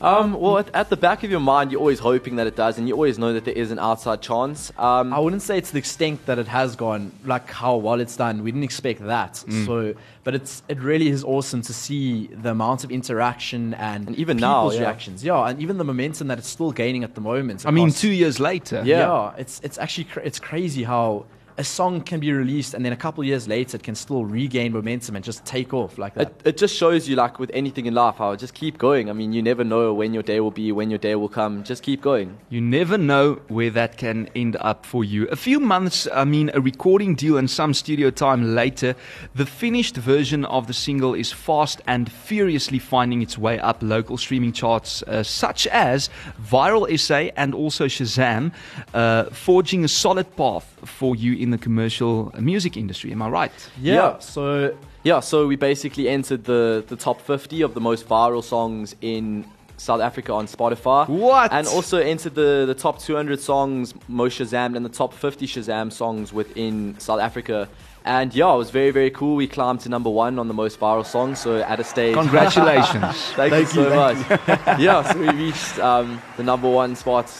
Um, 0.00 0.34
well, 0.34 0.58
at, 0.58 0.74
at 0.74 0.90
the 0.90 0.96
back 0.96 1.24
of 1.24 1.30
your 1.30 1.40
mind, 1.40 1.72
you're 1.72 1.80
always 1.80 1.98
hoping 1.98 2.36
that 2.36 2.46
it 2.46 2.56
does, 2.56 2.78
and 2.78 2.88
you 2.88 2.94
always 2.94 3.18
know 3.18 3.32
that 3.32 3.44
there 3.44 3.54
is 3.54 3.70
an 3.70 3.78
outside 3.78 4.22
chance. 4.22 4.72
Um, 4.78 5.12
I 5.12 5.18
wouldn't 5.18 5.42
say 5.42 5.58
it's 5.58 5.70
the 5.70 5.78
extent 5.78 6.26
that 6.26 6.38
it 6.38 6.48
has 6.48 6.76
gone, 6.76 7.12
like 7.24 7.50
how 7.50 7.76
well 7.76 8.00
it's 8.00 8.16
done. 8.16 8.42
We 8.42 8.50
didn't 8.52 8.64
expect 8.64 9.04
that. 9.06 9.34
Mm. 9.34 9.66
So, 9.66 9.94
but 10.24 10.34
it's 10.34 10.62
it 10.68 10.78
really 10.80 11.08
is 11.08 11.24
awesome 11.24 11.62
to 11.62 11.72
see 11.72 12.28
the 12.28 12.50
amount 12.50 12.84
of 12.84 12.90
interaction 12.90 13.74
and, 13.74 14.08
And 14.08 14.16
even 14.16 14.36
now, 14.36 14.62
people's 14.62 14.74
yeah. 14.76 14.80
reactions. 14.82 15.24
Yeah, 15.24 15.48
and 15.48 15.60
even 15.60 15.78
the 15.78 15.84
momentum 15.84 16.28
that 16.28 16.38
it's 16.38 16.48
still 16.48 16.72
gaining 16.72 17.04
at 17.04 17.14
the 17.14 17.20
moment. 17.20 17.66
I 17.66 17.70
mean, 17.70 17.90
two 17.90 18.12
years 18.12 18.38
later. 18.38 18.82
Yeah. 18.84 18.98
yeah, 18.98 19.32
it's 19.36 19.60
it's 19.62 19.78
actually 19.78 20.04
cra- 20.04 20.24
it's 20.24 20.38
crazy 20.38 20.84
how 20.84 21.26
a 21.58 21.64
song 21.64 22.00
can 22.00 22.20
be 22.20 22.32
released 22.32 22.72
and 22.72 22.84
then 22.84 22.92
a 22.92 22.96
couple 22.96 23.22
years 23.24 23.48
later 23.48 23.76
it 23.76 23.82
can 23.82 23.96
still 23.96 24.24
regain 24.24 24.72
momentum 24.72 25.16
and 25.16 25.24
just 25.24 25.44
take 25.44 25.74
off 25.74 25.98
like 25.98 26.14
that. 26.14 26.28
It, 26.28 26.42
it 26.44 26.56
just 26.56 26.76
shows 26.76 27.08
you, 27.08 27.16
like 27.16 27.40
with 27.40 27.50
anything 27.52 27.86
in 27.86 27.94
life, 27.94 28.16
how 28.16 28.36
just 28.36 28.54
keep 28.54 28.78
going. 28.78 29.10
I 29.10 29.12
mean, 29.12 29.32
you 29.32 29.42
never 29.42 29.64
know 29.64 29.92
when 29.92 30.14
your 30.14 30.22
day 30.22 30.38
will 30.38 30.52
be, 30.52 30.70
when 30.70 30.88
your 30.88 31.00
day 31.00 31.16
will 31.16 31.28
come. 31.28 31.64
Just 31.64 31.82
keep 31.82 32.00
going. 32.00 32.38
You 32.48 32.60
never 32.60 32.96
know 32.96 33.40
where 33.48 33.70
that 33.70 33.96
can 33.96 34.30
end 34.36 34.56
up 34.60 34.86
for 34.86 35.02
you. 35.02 35.26
A 35.28 35.36
few 35.36 35.58
months, 35.58 36.06
I 36.14 36.24
mean, 36.24 36.50
a 36.54 36.60
recording 36.60 37.16
deal 37.16 37.36
and 37.36 37.50
some 37.50 37.74
studio 37.74 38.10
time 38.10 38.54
later, 38.54 38.94
the 39.34 39.46
finished 39.46 39.96
version 39.96 40.44
of 40.44 40.68
the 40.68 40.72
single 40.72 41.14
is 41.14 41.32
fast 41.32 41.82
and 41.88 42.10
furiously 42.10 42.78
finding 42.78 43.20
its 43.20 43.36
way 43.36 43.58
up 43.58 43.78
local 43.82 44.16
streaming 44.16 44.52
charts, 44.52 45.02
uh, 45.02 45.24
such 45.24 45.66
as 45.66 46.08
Viral 46.40 46.86
SA 46.98 47.32
and 47.36 47.52
also 47.52 47.86
Shazam, 47.86 48.52
uh, 48.94 49.24
forging 49.24 49.84
a 49.84 49.88
solid 49.88 50.36
path 50.36 50.78
for 50.84 51.16
you 51.16 51.34
in 51.34 51.47
the 51.50 51.58
commercial 51.58 52.32
music 52.38 52.76
industry. 52.76 53.12
Am 53.12 53.22
I 53.22 53.28
right? 53.28 53.70
yeah, 53.80 53.94
yeah. 53.94 54.18
so 54.18 54.76
Yeah, 55.04 55.20
so 55.20 55.46
we 55.46 55.56
basically 55.56 56.08
entered 56.08 56.44
the, 56.44 56.84
the 56.86 56.96
top 56.96 57.20
50 57.20 57.62
of 57.62 57.74
the 57.74 57.80
most 57.80 58.08
viral 58.08 58.42
songs 58.42 58.94
in 59.00 59.44
South 59.78 60.00
Africa 60.00 60.32
on 60.32 60.46
Spotify. 60.46 61.08
What? 61.08 61.52
And 61.52 61.66
also 61.68 61.98
entered 61.98 62.34
the, 62.34 62.64
the 62.66 62.74
top 62.74 62.98
200 62.98 63.40
songs 63.40 63.94
most 64.08 64.38
Shazam 64.38 64.76
and 64.76 64.84
the 64.84 64.90
top 64.90 65.14
50 65.14 65.46
Shazam 65.46 65.92
songs 65.92 66.32
within 66.32 66.98
South 66.98 67.20
Africa. 67.20 67.68
And 68.04 68.34
yeah, 68.34 68.52
it 68.52 68.56
was 68.56 68.70
very, 68.70 68.90
very 68.90 69.10
cool. 69.10 69.36
We 69.36 69.46
climbed 69.46 69.80
to 69.80 69.88
number 69.88 70.10
one 70.10 70.38
on 70.38 70.48
the 70.48 70.54
most 70.54 70.80
viral 70.80 71.06
songs. 71.06 71.40
So 71.40 71.60
at 71.60 71.78
a 71.78 71.84
stage. 71.84 72.14
Congratulations. 72.14 73.16
Thank, 73.36 73.52
you 73.52 73.66
so 73.66 73.94
much. 73.94 74.40
yeah, 74.80 75.02
so 75.12 75.18
we 75.18 75.28
reached 75.30 75.78
um, 75.78 76.20
the 76.36 76.42
number 76.42 76.68
one 76.68 76.96
spot 76.96 77.30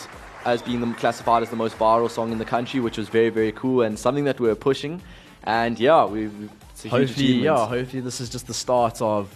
as 0.48 0.62
being 0.62 0.80
the, 0.80 0.92
classified 0.94 1.42
as 1.42 1.50
the 1.50 1.56
most 1.56 1.78
viral 1.78 2.10
song 2.10 2.32
in 2.32 2.38
the 2.38 2.44
country, 2.44 2.80
which 2.80 2.98
was 2.98 3.08
very, 3.08 3.30
very 3.30 3.52
cool 3.52 3.82
and 3.82 3.98
something 3.98 4.24
that 4.24 4.40
we 4.40 4.48
were 4.48 4.54
pushing. 4.54 5.00
And 5.44 5.78
yeah, 5.78 6.04
we, 6.04 6.28
we 6.28 6.48
it's 6.70 6.84
a 6.84 6.88
huge 6.88 7.08
hopefully 7.08 7.26
achievement. 7.26 7.44
yeah, 7.44 7.66
hopefully 7.66 8.02
this 8.02 8.20
is 8.20 8.28
just 8.28 8.46
the 8.46 8.54
start 8.54 9.00
of 9.02 9.34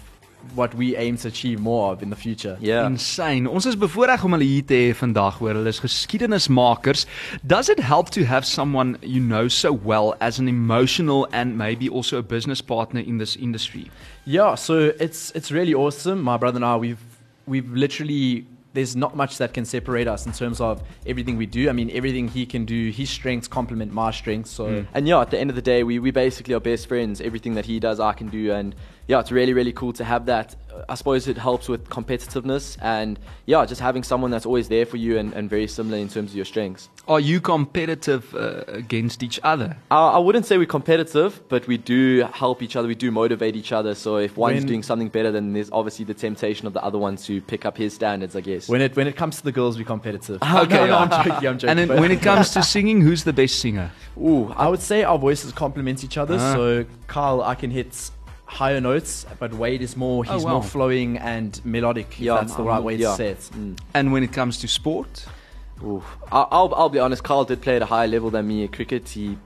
what 0.55 0.75
we 0.75 0.97
aim 0.97 1.17
to 1.17 1.29
achieve 1.29 1.61
more 1.61 1.93
of 1.93 2.03
in 2.03 2.11
the 2.11 2.17
future. 2.17 2.57
Yeah. 2.61 2.87
Insane. 2.87 3.47
Ons 3.47 3.67
is 3.67 3.77
bevoorreg 3.77 4.25
om 4.25 4.35
hulle 4.35 4.47
hier 4.47 4.65
te 4.67 4.75
hê 4.75 4.95
vandag 4.99 5.39
hoor. 5.39 5.55
Hulle 5.55 5.71
is 5.71 5.81
geskiedenismakers. 5.81 7.07
Does 7.47 7.69
it 7.69 7.81
help 7.81 8.11
to 8.11 8.25
have 8.25 8.45
someone 8.45 8.97
you 9.03 9.21
know 9.21 9.49
so 9.49 9.73
well 9.73 10.15
as 10.21 10.39
an 10.39 10.49
emotional 10.49 11.29
and 11.33 11.57
maybe 11.57 11.89
also 11.89 12.19
a 12.19 12.23
business 12.23 12.61
partner 12.61 13.01
in 13.01 13.19
this 13.19 13.37
industry? 13.37 13.91
Yeah, 14.25 14.55
so 14.57 14.93
it's 14.99 15.31
it's 15.35 15.51
really 15.53 15.75
awesome. 15.75 16.23
My 16.23 16.37
brother 16.37 16.57
and 16.57 16.65
I, 16.65 16.77
we've 16.77 17.05
we've 17.47 17.71
literally 17.73 18.47
there's 18.73 18.97
not 18.97 19.17
much 19.17 19.39
that 19.39 19.53
can 19.53 19.65
separate 19.65 20.09
us 20.09 20.27
in 20.27 20.33
terms 20.33 20.61
of 20.61 20.83
everything 21.07 21.37
we 21.37 21.47
do. 21.47 21.69
I 21.69 21.73
mean, 21.73 21.91
everything 21.91 22.29
he 22.29 22.47
can 22.47 22.65
do, 22.65 22.91
his 22.91 23.11
strengths 23.11 23.49
complement 23.49 23.93
my 23.93 24.11
strengths. 24.11 24.51
So 24.51 24.67
mm. 24.67 24.87
And 24.95 25.07
yeah, 25.07 25.21
at 25.21 25.31
the 25.31 25.39
end 25.39 25.51
of 25.51 25.57
the 25.57 25.63
day, 25.63 25.83
we, 25.83 25.99
we 25.99 26.11
basically 26.11 26.55
are 26.55 26.61
best 26.61 26.87
friends. 26.87 27.21
Everything 27.21 27.55
that 27.55 27.67
he 27.67 27.81
does, 27.81 28.01
I 28.01 28.13
can 28.13 28.29
do. 28.29 28.53
And 28.53 28.75
yeah, 29.09 29.21
it's 29.21 29.33
really 29.33 29.53
really 29.53 29.73
cool 29.73 29.93
to 29.95 30.05
have 30.05 30.27
that. 30.27 30.55
Uh, 30.73 30.85
I 30.89 30.95
suppose 30.95 31.29
it 31.29 31.37
helps 31.39 31.69
with 31.69 31.89
competitiveness 31.89 32.77
and 32.81 33.19
yeah, 33.47 33.65
just 33.67 33.81
having 33.81 34.03
someone 34.03 34.31
that's 34.31 34.47
always 34.47 34.69
there 34.69 34.87
for 34.87 34.97
you 34.97 35.19
and, 35.19 35.33
and 35.35 35.49
very 35.51 35.67
similar 35.67 35.99
in 35.99 36.09
terms 36.09 36.31
of 36.31 36.37
your 36.37 36.45
strengths. 36.45 36.89
Are 37.09 37.21
you 37.21 37.41
competitive 37.41 38.35
uh, 38.35 38.63
against 38.69 39.23
each 39.23 39.41
other? 39.43 39.77
I, 39.91 40.09
I 40.11 40.19
wouldn't 40.19 40.47
say 40.47 40.57
we're 40.57 40.67
competitive, 40.67 41.41
but 41.49 41.67
we 41.67 41.77
do 41.79 42.25
help 42.33 42.63
each 42.63 42.77
other. 42.77 42.87
We 42.89 42.95
do 42.95 43.11
motivate 43.11 43.57
each 43.57 43.73
other. 43.73 43.95
So 43.95 44.17
if 44.17 44.37
one's 44.37 44.61
When- 44.61 44.67
doing 44.67 44.83
something 44.83 45.09
better, 45.09 45.33
then 45.33 45.53
there's 45.53 45.71
obviously 45.73 46.05
the 46.05 46.15
temptation 46.15 46.67
of 46.67 46.73
the 46.73 46.83
other 46.83 46.99
one 46.99 47.17
to 47.17 47.41
pick 47.43 47.65
up 47.67 47.77
his 47.77 47.93
standards. 47.95 48.37
I 48.37 48.41
guess. 48.41 48.69
When 48.69 48.81
it 48.81 48.95
when 48.97 49.07
it 49.09 49.17
comes 49.17 49.37
to 49.39 49.43
the 49.45 49.53
girls, 49.53 49.77
we're 49.79 49.85
competitive. 49.85 50.39
Okay. 50.63 50.77
no, 50.77 50.87
no, 50.87 50.99
I'm 50.99 51.11
joking. 51.11 51.49
I'm 51.49 51.59
joking. 51.63 51.69
And 51.71 51.79
then 51.91 52.01
when 52.01 52.11
it 52.13 52.23
comes 52.31 52.51
to 52.51 52.63
singing, 52.63 53.01
who's 53.01 53.25
the 53.25 53.33
best 53.33 53.59
singer? 53.59 53.91
Ooh, 54.17 54.53
I 54.57 54.69
would 54.69 54.81
say 54.81 55.03
our 55.03 55.19
voices 55.19 55.51
complement 55.53 56.05
each 56.05 56.17
other. 56.19 56.37
Ah. 56.39 56.55
So 56.55 56.85
Kyle, 57.09 57.43
I 57.43 57.55
can 57.57 57.71
hit 57.71 58.11
higher 58.53 58.81
notes, 58.81 59.25
but 59.39 59.53
Wade 59.55 59.81
is 59.83 59.97
more 59.97 60.25
Oh, 60.29 60.35
he's 60.35 60.45
wow. 60.45 60.53
more 60.53 60.63
flowing 60.63 61.17
and 61.19 61.59
melodic. 61.65 62.09
If 62.13 62.21
Yeah, 62.21 62.35
that's 62.35 62.53
the 62.53 62.59
I'm- 62.59 62.69
right 62.69 62.81
mm, 62.81 62.85
way 62.85 62.95
yeah. 62.97 63.11
to 63.11 63.17
say 63.17 63.29
it. 63.29 63.51
Mm. 63.55 63.79
And 63.95 64.13
when 64.13 64.23
it 64.23 64.33
comes 64.33 64.59
to 64.59 64.69
sport? 64.69 65.25
Ooh. 65.83 66.03
I- 66.31 66.47
I'll, 66.51 66.73
I'll 66.75 66.89
be 66.91 66.99
honest, 66.99 67.23
Kyle 67.25 67.45
did 67.45 67.61
play 67.63 67.77
at 67.77 67.83
a 67.83 67.87
higher 67.87 68.07
level 68.07 68.31
than 68.31 68.47
me 68.47 68.65
at 68.65 68.73
cricket. 68.73 69.09
He 69.09 69.39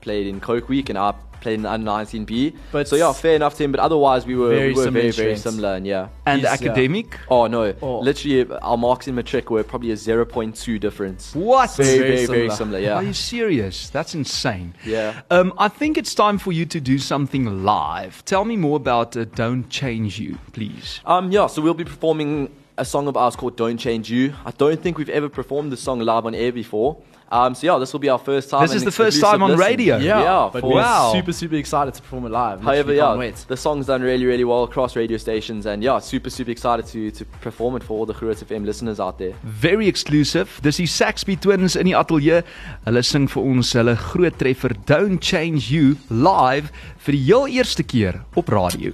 played 0.00 0.26
in 0.26 0.40
Coke 0.40 0.68
Week 0.68 0.88
and 0.90 0.98
I 0.98 1.14
played 1.40 1.54
in 1.54 1.62
the 1.62 1.70
under 1.70 1.90
19B. 1.90 2.54
But 2.72 2.88
so 2.88 2.96
yeah, 2.96 3.12
fair 3.12 3.36
enough 3.36 3.56
to 3.56 3.64
him. 3.64 3.72
But 3.72 3.80
otherwise, 3.80 4.26
we 4.26 4.34
were 4.36 4.50
Very 4.50 4.68
we 4.68 4.74
were 4.74 4.84
similar 4.84 5.00
very, 5.02 5.10
very 5.12 5.36
similar. 5.36 5.74
And 5.74 5.86
yeah. 5.86 6.08
And 6.26 6.40
He's, 6.40 6.44
yeah. 6.44 6.52
academic? 6.52 7.18
Oh 7.30 7.46
no, 7.46 7.74
Oh. 7.82 8.00
literally 8.00 8.46
our 8.62 8.76
marks 8.76 9.08
in 9.08 9.14
matric 9.14 9.50
were 9.50 9.62
probably 9.62 9.90
a 9.90 9.96
0.2 9.96 10.78
difference. 10.80 11.34
What? 11.34 11.70
Very, 11.76 11.98
Very 11.98 12.00
very, 12.00 12.26
very 12.26 12.50
similar. 12.50 12.78
similar. 12.80 12.92
Are 12.94 13.02
you 13.02 13.12
serious? 13.12 13.90
That's 13.90 14.14
insane. 14.14 14.74
Yeah. 14.84 15.20
Um, 15.30 15.52
I 15.58 15.68
think 15.68 15.96
it's 15.98 16.14
time 16.14 16.38
for 16.38 16.52
you 16.52 16.66
to 16.66 16.80
do 16.80 16.98
something 16.98 17.64
live. 17.64 18.24
Tell 18.24 18.44
me 18.44 18.56
more 18.56 18.76
about 18.76 19.16
uh, 19.16 19.24
Don't 19.24 19.68
Change 19.68 20.18
You, 20.18 20.38
please. 20.52 21.00
Um, 21.04 21.30
yeah, 21.32 21.46
so 21.46 21.62
we'll 21.62 21.74
be 21.74 21.84
performing 21.84 22.50
a 22.78 22.84
song 22.84 23.08
of 23.08 23.16
ours 23.16 23.36
called 23.36 23.56
Don't 23.56 23.76
Change 23.78 24.10
You. 24.10 24.32
I 24.46 24.50
don't 24.52 24.80
think 24.80 24.98
we've 24.98 25.08
ever 25.10 25.28
performed 25.28 25.72
this 25.72 25.80
song 25.80 26.00
live 26.00 26.24
on 26.26 26.34
air 26.34 26.52
before. 26.52 26.96
Um, 27.30 27.54
so 27.54 27.66
yeah, 27.66 27.76
this 27.78 27.92
will 27.92 28.00
be 28.00 28.08
our 28.08 28.18
first 28.18 28.48
time. 28.48 28.62
This 28.62 28.72
is 28.74 28.84
the 28.84 28.90
first 28.90 29.20
time 29.20 29.42
on 29.42 29.50
listen. 29.50 29.66
radio. 29.66 29.98
Yeah, 29.98 30.22
Yeah, 30.22 30.50
but 30.50 30.60
for- 30.62 30.68
we're 30.70 30.80
Wow. 30.80 31.12
super 31.12 31.32
super 31.34 31.56
excited 31.56 31.92
to 31.92 32.00
perform 32.00 32.24
it 32.24 32.30
live. 32.30 32.62
However, 32.62 32.94
yeah, 32.94 33.08
can't 33.08 33.18
wait. 33.18 33.44
the 33.48 33.56
song's 33.56 33.84
done 33.86 34.00
really, 34.00 34.24
really 34.24 34.44
well 34.44 34.62
across 34.64 34.96
radio 34.96 35.18
stations, 35.18 35.66
and 35.66 35.82
yeah, 35.82 35.98
super, 35.98 36.30
super 36.30 36.50
excited 36.50 36.86
to 36.86 37.10
to 37.10 37.26
perform 37.42 37.76
it 37.76 37.82
for 37.82 37.98
all 37.98 38.06
the 38.06 38.14
Groot 38.14 38.38
FM 38.48 38.64
listeners 38.64 38.98
out 38.98 39.18
there. 39.18 39.34
Very 39.44 39.88
exclusive. 39.88 40.48
Dis 40.62 40.78
die 40.78 40.86
Saxby 40.86 41.36
Twins 41.36 41.76
in 41.76 41.84
die 41.86 41.92
ateljee. 41.94 42.42
Hulle 42.86 43.02
sing 43.02 43.28
vir 43.28 43.42
ons 43.42 43.72
hulle 43.74 43.94
groot 43.96 44.38
treffer 44.38 44.72
Don't 44.86 45.20
Change 45.20 45.68
You 45.70 45.96
live 46.08 46.70
vir 47.04 47.12
die 47.12 47.24
heel 47.24 47.46
eerste 47.48 47.82
keer 47.82 48.22
op 48.36 48.48
radio. 48.48 48.92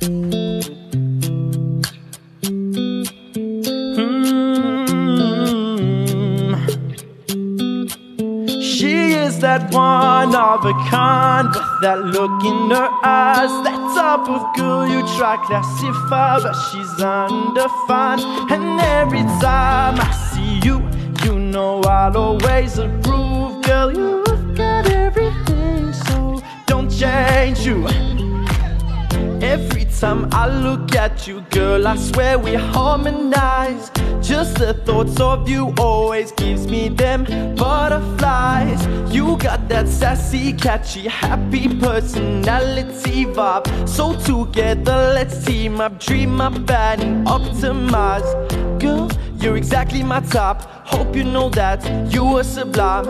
She 0.00 1.07
that 9.40 9.72
one 9.72 10.34
of 10.34 10.64
a 10.64 10.72
kind 10.90 11.48
with 11.48 11.80
that 11.82 12.00
look 12.00 12.44
in 12.44 12.70
her 12.70 12.90
eyes. 13.04 13.50
That 13.64 13.78
type 13.94 14.28
of 14.28 14.56
girl 14.56 14.88
you 14.88 15.00
try 15.16 15.36
classify, 15.46 16.40
but 16.40 16.54
she's 16.70 17.00
undefined. 17.00 18.22
And 18.50 18.80
every 18.80 19.22
time 19.40 19.96
I 20.00 20.10
see 20.32 20.60
you, 20.66 20.78
you 21.24 21.38
know 21.38 21.80
I'll 21.82 22.16
always 22.16 22.78
approve. 22.78 23.62
Girl, 23.62 23.92
you've 23.92 24.56
got 24.56 24.86
everything, 24.90 25.92
so 25.92 26.42
don't 26.66 26.90
change 26.90 27.60
you. 27.60 28.07
Time 30.00 30.28
I 30.30 30.46
look 30.46 30.94
at 30.94 31.26
you, 31.26 31.40
girl, 31.50 31.88
I 31.88 31.96
swear 31.96 32.38
we 32.38 32.54
harmonize. 32.54 33.90
Just 34.22 34.54
the 34.58 34.72
thoughts 34.72 35.18
of 35.18 35.48
you 35.48 35.74
always 35.76 36.30
gives 36.30 36.68
me 36.68 36.88
them 36.88 37.24
butterflies. 37.56 38.86
You 39.12 39.36
got 39.38 39.68
that 39.68 39.88
sassy, 39.88 40.52
catchy, 40.52 41.08
happy 41.08 41.68
personality 41.80 43.24
vibe. 43.24 43.88
So 43.88 44.14
together, 44.20 45.14
let's 45.14 45.44
team 45.44 45.80
up, 45.80 45.98
dream 45.98 46.40
up, 46.40 46.54
and 46.70 47.26
optimize. 47.26 48.28
Girl, 48.78 49.10
you're 49.40 49.56
exactly 49.56 50.02
my 50.02 50.20
type. 50.20 50.62
Hope 50.84 51.14
you 51.14 51.24
know 51.24 51.48
that 51.50 51.80
you 52.12 52.24
are 52.38 52.44
sublime. 52.44 53.06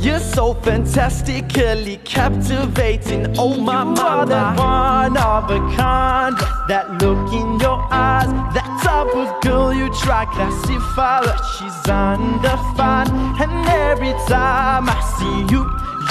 You're 0.00 0.20
so 0.20 0.54
fantastically 0.54 1.98
captivating. 2.04 3.36
Oh 3.38 3.56
my, 3.56 3.82
You 3.82 3.90
my, 3.90 4.02
are 4.02 4.26
that 4.26 4.58
one 4.58 5.16
of 5.16 5.50
a 5.50 5.58
kind. 5.76 6.36
That 6.68 7.02
look 7.02 7.32
in 7.32 7.60
your 7.60 7.78
eyes, 7.90 8.28
that 8.54 8.80
type 8.82 9.14
of 9.14 9.40
girl 9.42 9.72
you 9.74 9.92
try 10.02 10.24
classify, 10.26 11.20
but 11.24 11.40
she's 11.52 11.90
undefined. 11.90 13.10
And 13.40 13.68
every 13.68 14.14
time 14.28 14.88
I 14.88 15.00
see 15.18 15.54
you, 15.54 15.62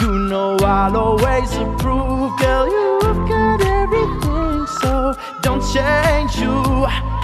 you 0.01 0.19
know 0.29 0.57
I'll 0.57 0.95
always 0.97 1.51
approve. 1.53 2.37
Girl, 2.39 2.67
you've 2.67 3.29
got 3.29 3.61
everything, 3.61 4.67
so 4.81 5.15
don't 5.41 5.63
change 5.73 6.35
you. 6.37 7.14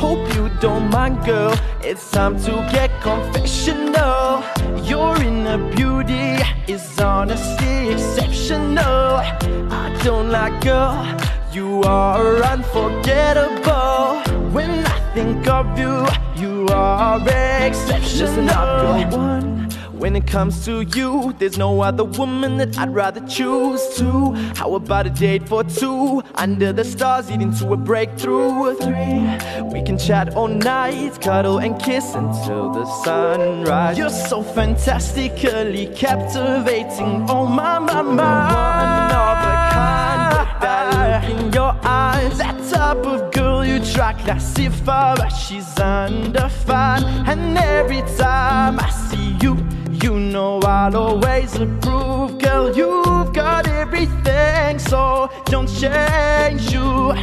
Hope 0.00 0.34
you 0.34 0.48
don't 0.60 0.88
mind, 0.90 1.22
girl. 1.26 1.54
It's 1.82 2.10
time 2.10 2.40
to 2.44 2.52
get 2.72 2.90
confessional. 3.02 4.42
Your 4.82 5.14
inner 5.20 5.58
beauty 5.76 6.42
is 6.66 6.98
honestly 6.98 7.90
exceptional. 7.90 9.20
I 9.70 10.00
don't 10.02 10.30
like, 10.30 10.58
girl. 10.62 10.96
You 11.52 11.82
are 11.82 12.42
unforgettable. 12.42 14.22
When 14.54 14.86
I 14.86 14.98
think 15.12 15.46
of 15.46 15.78
you, 15.78 16.06
you 16.34 16.66
are 16.68 17.20
exceptional. 17.66 18.26
Listen 18.26 18.48
up, 18.48 19.10
girl. 19.10 19.18
One. 19.18 19.59
When 20.00 20.16
it 20.16 20.26
comes 20.26 20.64
to 20.64 20.80
you, 20.80 21.34
there's 21.38 21.58
no 21.58 21.82
other 21.82 22.04
woman 22.04 22.56
that 22.56 22.78
I'd 22.78 22.94
rather 22.94 23.20
choose 23.28 23.86
to. 23.98 24.32
How 24.56 24.74
about 24.74 25.06
a 25.06 25.10
date 25.10 25.46
for 25.46 25.62
two? 25.62 26.22
Under 26.36 26.72
the 26.72 26.84
stars, 26.84 27.30
leading 27.30 27.52
to 27.56 27.74
a 27.74 27.76
breakthrough. 27.76 28.76
Three, 28.76 29.20
we 29.70 29.82
can 29.82 29.98
chat 29.98 30.34
all 30.34 30.48
night, 30.48 31.20
cuddle 31.20 31.58
and 31.58 31.78
kiss 31.78 32.14
until 32.14 32.70
the 32.72 32.86
sunrise. 33.04 33.98
You're 33.98 34.08
so 34.08 34.42
fantastically 34.42 35.88
captivating. 35.94 37.26
Oh 37.28 37.44
my, 37.44 37.78
my, 37.78 38.00
my. 38.00 38.54
One 38.54 39.12
of 39.20 39.38
a 39.44 39.54
kind. 39.74 40.30
That 40.62 41.28
look 41.28 41.46
in 41.46 41.52
your 41.52 41.76
eyes, 41.84 42.38
that 42.38 42.56
type 42.72 43.04
of 43.04 43.30
girl 43.32 43.66
you 43.66 43.84
try 43.84 44.14
classify, 44.14 45.14
but 45.16 45.28
she's 45.28 45.78
undefined. 45.78 47.04
And 47.28 47.58
every 47.58 48.00
time 48.16 48.80
I 48.80 48.88
see 48.88 49.36
you, 49.42 49.58
you 50.02 50.18
know 50.18 50.60
I'll 50.60 50.96
always 50.96 51.54
approve. 51.56 52.38
Girl, 52.38 52.74
you've 52.76 53.32
got 53.32 53.66
everything, 53.66 54.78
so 54.78 55.30
don't 55.46 55.68
change 55.68 56.72
you. 56.72 57.14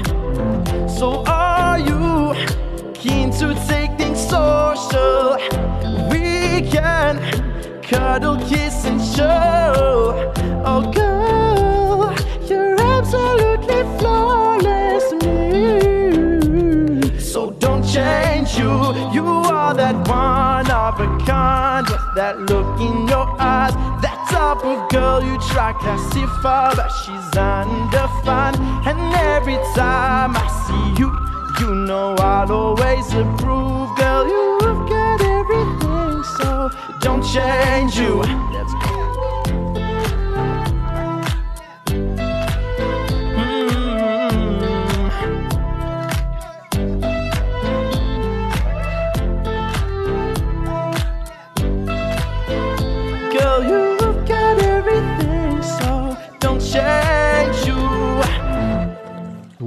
So 0.88 1.24
are 1.26 1.80
you 1.80 2.34
keen 2.94 3.32
to 3.40 3.56
take 3.68 3.98
things 3.98 4.20
social? 4.20 5.38
We 6.12 6.62
can 6.70 7.20
cuddle, 7.82 8.38
kiss, 8.48 8.86
and 8.86 9.02
show. 9.02 10.32
Oh, 10.66 10.92
girl, 10.92 12.14
you're 12.48 12.80
absolutely 12.80 13.84
flawless. 13.98 15.04
Mm. 15.24 17.22
So 17.22 17.52
don't 17.52 17.84
change 17.84 18.58
you. 18.58 18.72
You 19.14 19.26
are 19.26 19.74
that 19.74 19.96
one 20.08 20.70
of 20.70 21.00
a 21.00 21.26
kind 21.26 21.97
that 22.18 22.40
look 22.50 22.82
in 22.82 23.08
your 23.08 23.30
eyes. 23.40 23.74
That 24.02 24.18
type 24.32 24.66
of 24.66 24.90
girl 24.90 25.24
you 25.24 25.38
try 25.52 25.72
classify, 25.74 26.74
but 26.74 26.90
she's 26.90 27.30
undefined. 27.38 28.58
And 28.88 29.00
every 29.14 29.60
time 29.76 30.36
I 30.36 30.48
see 30.66 31.00
you, 31.00 31.14
you 31.60 31.76
know 31.76 32.16
I'll 32.18 32.52
always 32.52 33.08
approve. 33.14 33.96
Girl, 33.98 34.26
you've 34.26 34.90
got 34.90 35.22
everything, 35.22 36.24
so 36.38 36.72
don't 37.00 37.24
change 37.24 38.00
you. 38.00 38.24
Let's 38.52 38.74
go. 38.74 38.87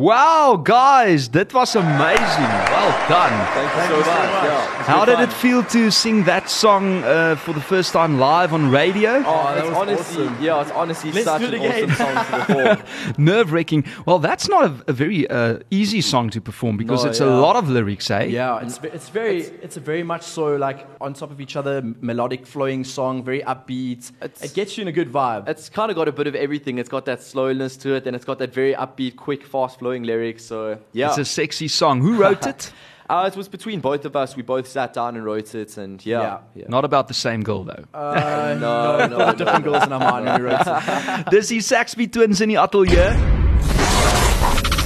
Wow, 0.00 0.56
guys, 0.56 1.28
that 1.28 1.52
was 1.52 1.76
amazing. 1.76 2.50
Well 2.72 2.90
done. 3.06 3.46
Thank 3.52 3.76
you 3.76 3.86
so 3.86 3.96
much. 3.98 4.06
Yeah, 4.06 4.82
How 4.84 5.04
been 5.04 5.18
did 5.18 5.28
it 5.28 5.32
feel 5.34 5.62
to 5.62 5.90
sing 5.90 6.24
that 6.24 6.48
song 6.48 7.04
uh, 7.04 7.36
for 7.36 7.52
the 7.52 7.60
first 7.60 7.92
time 7.92 8.18
live 8.18 8.54
on 8.54 8.70
radio? 8.70 9.22
Oh, 9.26 9.54
that 9.54 9.58
it's 9.58 9.68
was 9.68 9.76
honestly, 9.76 10.24
awesome. 10.24 10.42
yeah, 10.42 10.62
it's 10.62 10.70
honestly 10.70 11.12
Let's 11.12 11.26
such 11.26 11.42
it 11.42 11.48
an 11.52 11.60
again. 11.60 11.90
awesome 11.90 11.96
song 11.96 12.14
to 12.14 12.44
perform. 12.46 13.14
Nerve 13.18 13.52
wracking. 13.52 13.84
Well, 14.06 14.18
that's 14.18 14.48
not 14.48 14.64
a, 14.70 14.84
a 14.88 14.92
very 14.94 15.28
uh, 15.28 15.58
easy 15.70 16.00
song 16.00 16.30
to 16.30 16.40
perform 16.40 16.78
because 16.78 17.04
No, 17.04 17.10
it's 17.10 17.20
a 17.20 17.26
lot 17.26 17.56
of 17.56 17.68
lyrics, 17.68 18.10
eh? 18.10 18.24
Yeah, 18.24 18.62
it's 18.62 18.78
it's 18.82 19.10
very 19.10 19.40
it's, 19.42 19.76
a 19.76 19.80
very 19.80 20.02
much 20.02 20.22
so 20.22 20.56
like 20.56 20.86
on 21.02 21.12
top 21.12 21.30
of 21.30 21.42
each 21.42 21.56
other, 21.56 21.82
melodic, 22.00 22.46
flowing 22.46 22.84
song, 22.84 23.22
very 23.22 23.42
upbeat. 23.42 24.12
It 24.22 24.54
gets 24.54 24.78
you 24.78 24.82
in 24.82 24.88
a 24.88 24.92
good 24.92 25.12
vibe. 25.12 25.46
It's 25.46 25.68
kind 25.68 25.90
of 25.90 25.94
got 25.96 26.08
a 26.08 26.12
bit 26.12 26.26
of 26.26 26.34
everything. 26.34 26.78
It's 26.78 26.88
got 26.88 27.04
that 27.04 27.22
slowness 27.22 27.76
to 27.82 27.92
it, 27.96 28.06
and 28.06 28.16
it's 28.16 28.24
got 28.24 28.38
that 28.38 28.54
very 28.54 28.72
upbeat, 28.72 29.16
quick, 29.16 29.44
fast-flowing 29.90 30.02
lyrics. 30.04 30.44
So 30.44 30.78
yeah, 30.92 31.08
It's 31.08 31.18
a 31.18 31.24
sexy 31.24 31.68
song. 31.68 32.00
Who 32.00 32.14
wrote 32.16 32.46
it? 32.46 32.72
uh, 33.08 33.28
it 33.32 33.36
was 33.36 33.48
between 33.48 33.80
both 33.80 34.04
of 34.04 34.16
us. 34.16 34.36
We 34.36 34.42
both 34.42 34.66
sat 34.66 34.92
down 34.94 35.16
and 35.16 35.24
wrote 35.24 35.54
it, 35.54 35.76
and 35.78 36.04
yeah, 36.04 36.20
Yeah. 36.22 36.38
yeah. 36.54 36.64
Not 36.68 36.84
about 36.84 37.08
the 37.08 37.14
same 37.14 37.42
girl, 37.42 37.64
though. 37.64 37.84
Uh, 37.94 38.56
no, 38.60 39.06
no, 39.06 39.18
no, 39.18 39.34
different 39.34 39.64
girls 39.64 39.84
in 39.84 39.92
our 39.92 40.00
mind 40.00 40.26
when 40.26 40.42
we 40.42 40.48
wrote 40.48 40.60
it. 40.66 41.26
Dis 41.30 41.48
die 41.48 41.60
Saxby 41.60 42.08
Twins 42.08 42.40
in 42.40 42.48
die 42.50 42.56
ateljee. 42.58 43.14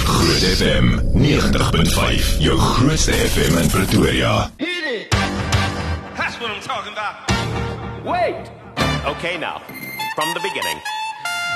Groot 0.04 0.42
FM 0.42 1.00
90.5, 1.14 2.40
jou 2.40 2.56
grootste 2.58 3.12
FM 3.12 3.58
in 3.62 3.68
Pretoria. 3.68 4.50
Hit 4.58 4.84
it. 4.84 5.10
That's 6.16 6.40
what 6.40 6.50
I'm 6.50 6.62
talking 6.62 6.92
about. 6.92 7.14
Wait! 8.04 8.50
Okay, 9.06 9.36
now, 9.38 9.60
from 10.16 10.32
the 10.34 10.40
beginning. 10.40 10.80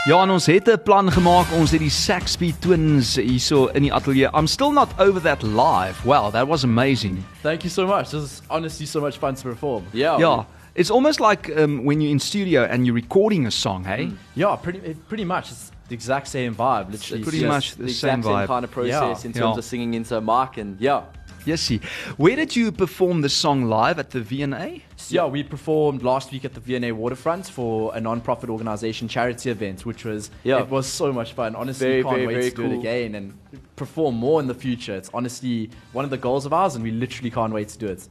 Ja, 0.04 0.22
en 0.22 0.30
ons 0.30 0.46
het 0.46 0.66
'n 0.68 0.82
plan 0.84 1.12
gemaak. 1.12 1.46
Ons 1.52 1.70
het 1.70 1.80
die 1.80 1.90
Saxby 1.90 2.54
Twins 2.58 3.14
hierso 3.16 3.66
in 3.66 3.82
die 3.82 3.92
ateljee. 3.92 4.28
I'm 4.34 4.46
still 4.46 4.70
not 4.72 4.88
over 4.98 5.20
that 5.22 5.42
live. 5.42 5.94
Wow, 6.04 6.32
that 6.32 6.46
was 6.46 6.64
amazing. 6.64 7.24
Thank 7.42 7.62
you 7.62 7.70
so 7.70 7.86
much. 7.86 8.08
This 8.08 8.22
is 8.22 8.42
honestly 8.48 8.86
so 8.86 9.00
much 9.00 9.18
fun 9.18 9.34
to 9.34 9.42
perform. 9.42 9.82
yeah, 9.92 10.18
Yeah, 10.18 10.44
it's 10.74 10.90
almost 10.90 11.20
like 11.20 11.52
um, 11.62 11.84
when 11.84 12.00
you're 12.00 12.10
in 12.12 12.18
studio 12.20 12.62
and 12.64 12.84
you're 12.86 12.94
recording 12.94 13.46
a 13.46 13.50
song, 13.50 13.84
hey? 13.84 14.04
Mm. 14.06 14.16
Yeah, 14.34 14.56
pretty 14.56 14.78
it- 14.84 15.08
pretty 15.08 15.24
much. 15.24 15.50
It's 15.50 15.70
the 15.88 15.94
exact 15.94 16.28
same 16.28 16.54
vibe. 16.54 16.90
Literally, 16.90 17.22
pretty 17.22 17.38
It's 17.44 17.46
much 17.54 17.76
the 17.76 17.82
the 17.84 17.92
same 17.92 18.18
exact 18.18 18.36
same 18.38 18.46
kind 18.46 18.64
of 18.64 18.70
process 18.70 18.92
Yeah. 18.92 19.24
in 19.26 19.32
terms 19.32 19.36
Yeah. 19.52 19.58
of 19.58 19.64
singing 19.64 19.94
into 19.94 20.16
a 20.16 20.20
mic, 20.20 20.58
and 20.58 20.76
yeah. 20.80 21.00
Yes. 21.48 21.70
Where 22.18 22.36
did 22.36 22.54
you 22.54 22.70
perform 22.70 23.22
the 23.22 23.30
song 23.30 23.64
live 23.64 23.98
at 23.98 24.10
the 24.10 24.20
V&A? 24.20 24.82
Yeah, 25.08 25.24
we 25.24 25.42
performed 25.42 26.02
last 26.02 26.30
week 26.30 26.44
at 26.44 26.52
the 26.52 26.60
V&A 26.60 26.92
Waterfront 26.92 27.46
for 27.46 27.90
a 27.96 28.00
non-profit 28.00 28.50
organization 28.50 29.08
charity 29.08 29.48
event, 29.50 29.86
which 29.86 30.04
was 30.04 30.30
Yeah. 30.44 30.58
it 30.60 30.68
was 30.68 30.86
so 30.86 31.10
much 31.10 31.32
fun. 31.32 31.56
Honestly, 31.56 31.86
Very, 31.86 32.02
can't 32.02 32.14
very, 32.16 32.26
wait 32.26 32.34
very 32.34 32.50
to 32.50 32.56
do 32.56 32.64
it 32.64 32.78
again 32.78 33.14
and 33.14 33.32
perform 33.76 34.16
more 34.16 34.40
in 34.40 34.46
the 34.46 34.54
future. 34.54 34.94
It's 34.94 35.08
honestly 35.14 35.70
one 35.92 36.04
of 36.04 36.10
the 36.10 36.18
goals 36.18 36.44
of 36.44 36.52
ours, 36.52 36.74
and 36.74 36.84
we 36.84 36.90
literally 36.90 37.30
can't 37.30 37.52
wait 37.54 37.68
to 37.68 37.78
do 37.78 37.86
it. 37.86 38.06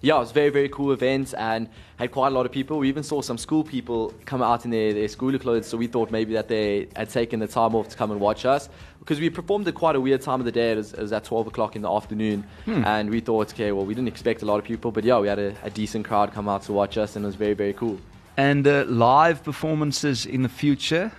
Yeah, 0.00 0.16
it 0.16 0.20
was 0.20 0.30
a 0.30 0.34
very, 0.34 0.50
very 0.50 0.68
cool 0.68 0.92
event 0.92 1.34
and 1.36 1.68
had 1.96 2.10
quite 2.12 2.28
a 2.28 2.30
lot 2.30 2.46
of 2.46 2.52
people. 2.52 2.78
We 2.78 2.88
even 2.88 3.02
saw 3.02 3.22
some 3.22 3.38
school 3.38 3.64
people 3.64 4.12
come 4.24 4.42
out 4.42 4.64
in 4.64 4.70
their, 4.70 4.92
their 4.92 5.08
school 5.08 5.36
clothes, 5.38 5.66
so 5.66 5.76
we 5.76 5.86
thought 5.86 6.10
maybe 6.10 6.34
that 6.34 6.48
they 6.48 6.88
had 6.94 7.10
taken 7.10 7.40
the 7.40 7.46
time 7.46 7.74
off 7.74 7.88
to 7.88 7.96
come 7.96 8.10
and 8.10 8.20
watch 8.20 8.44
us. 8.44 8.68
Because 8.98 9.20
we 9.20 9.30
performed 9.30 9.66
at 9.68 9.74
quite 9.74 9.96
a 9.96 10.00
weird 10.00 10.20
time 10.20 10.40
of 10.40 10.46
the 10.46 10.52
day, 10.52 10.72
it 10.72 10.76
was, 10.76 10.92
it 10.92 11.00
was 11.00 11.12
at 11.12 11.24
12 11.24 11.46
o'clock 11.46 11.76
in 11.76 11.82
the 11.82 11.90
afternoon, 11.90 12.44
and 12.66 13.08
we 13.08 13.20
thought, 13.20 13.52
okay, 13.52 13.72
well, 13.72 13.86
we 13.86 13.94
didn't 13.94 14.08
expect 14.08 14.42
a 14.42 14.44
lot 14.44 14.58
of 14.58 14.64
people, 14.64 14.90
but 14.90 15.04
yeah, 15.04 15.18
we 15.18 15.28
had 15.28 15.38
a, 15.38 15.54
a 15.62 15.70
decent 15.70 16.04
crowd 16.04 16.32
come 16.32 16.48
out 16.48 16.62
to 16.62 16.72
watch 16.72 16.98
us, 16.98 17.16
and 17.16 17.24
it 17.24 17.26
was 17.26 17.36
very, 17.36 17.54
very 17.54 17.72
cool. 17.72 17.98
And 18.36 18.66
uh, 18.66 18.84
live 18.86 19.42
performances 19.44 20.26
in 20.26 20.42
the 20.42 20.48
future? 20.48 21.12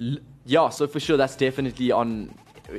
L- 0.00 0.18
yeah, 0.44 0.68
so 0.68 0.86
for 0.86 1.00
sure, 1.00 1.16
that's 1.16 1.36
definitely 1.36 1.90
on 1.90 2.34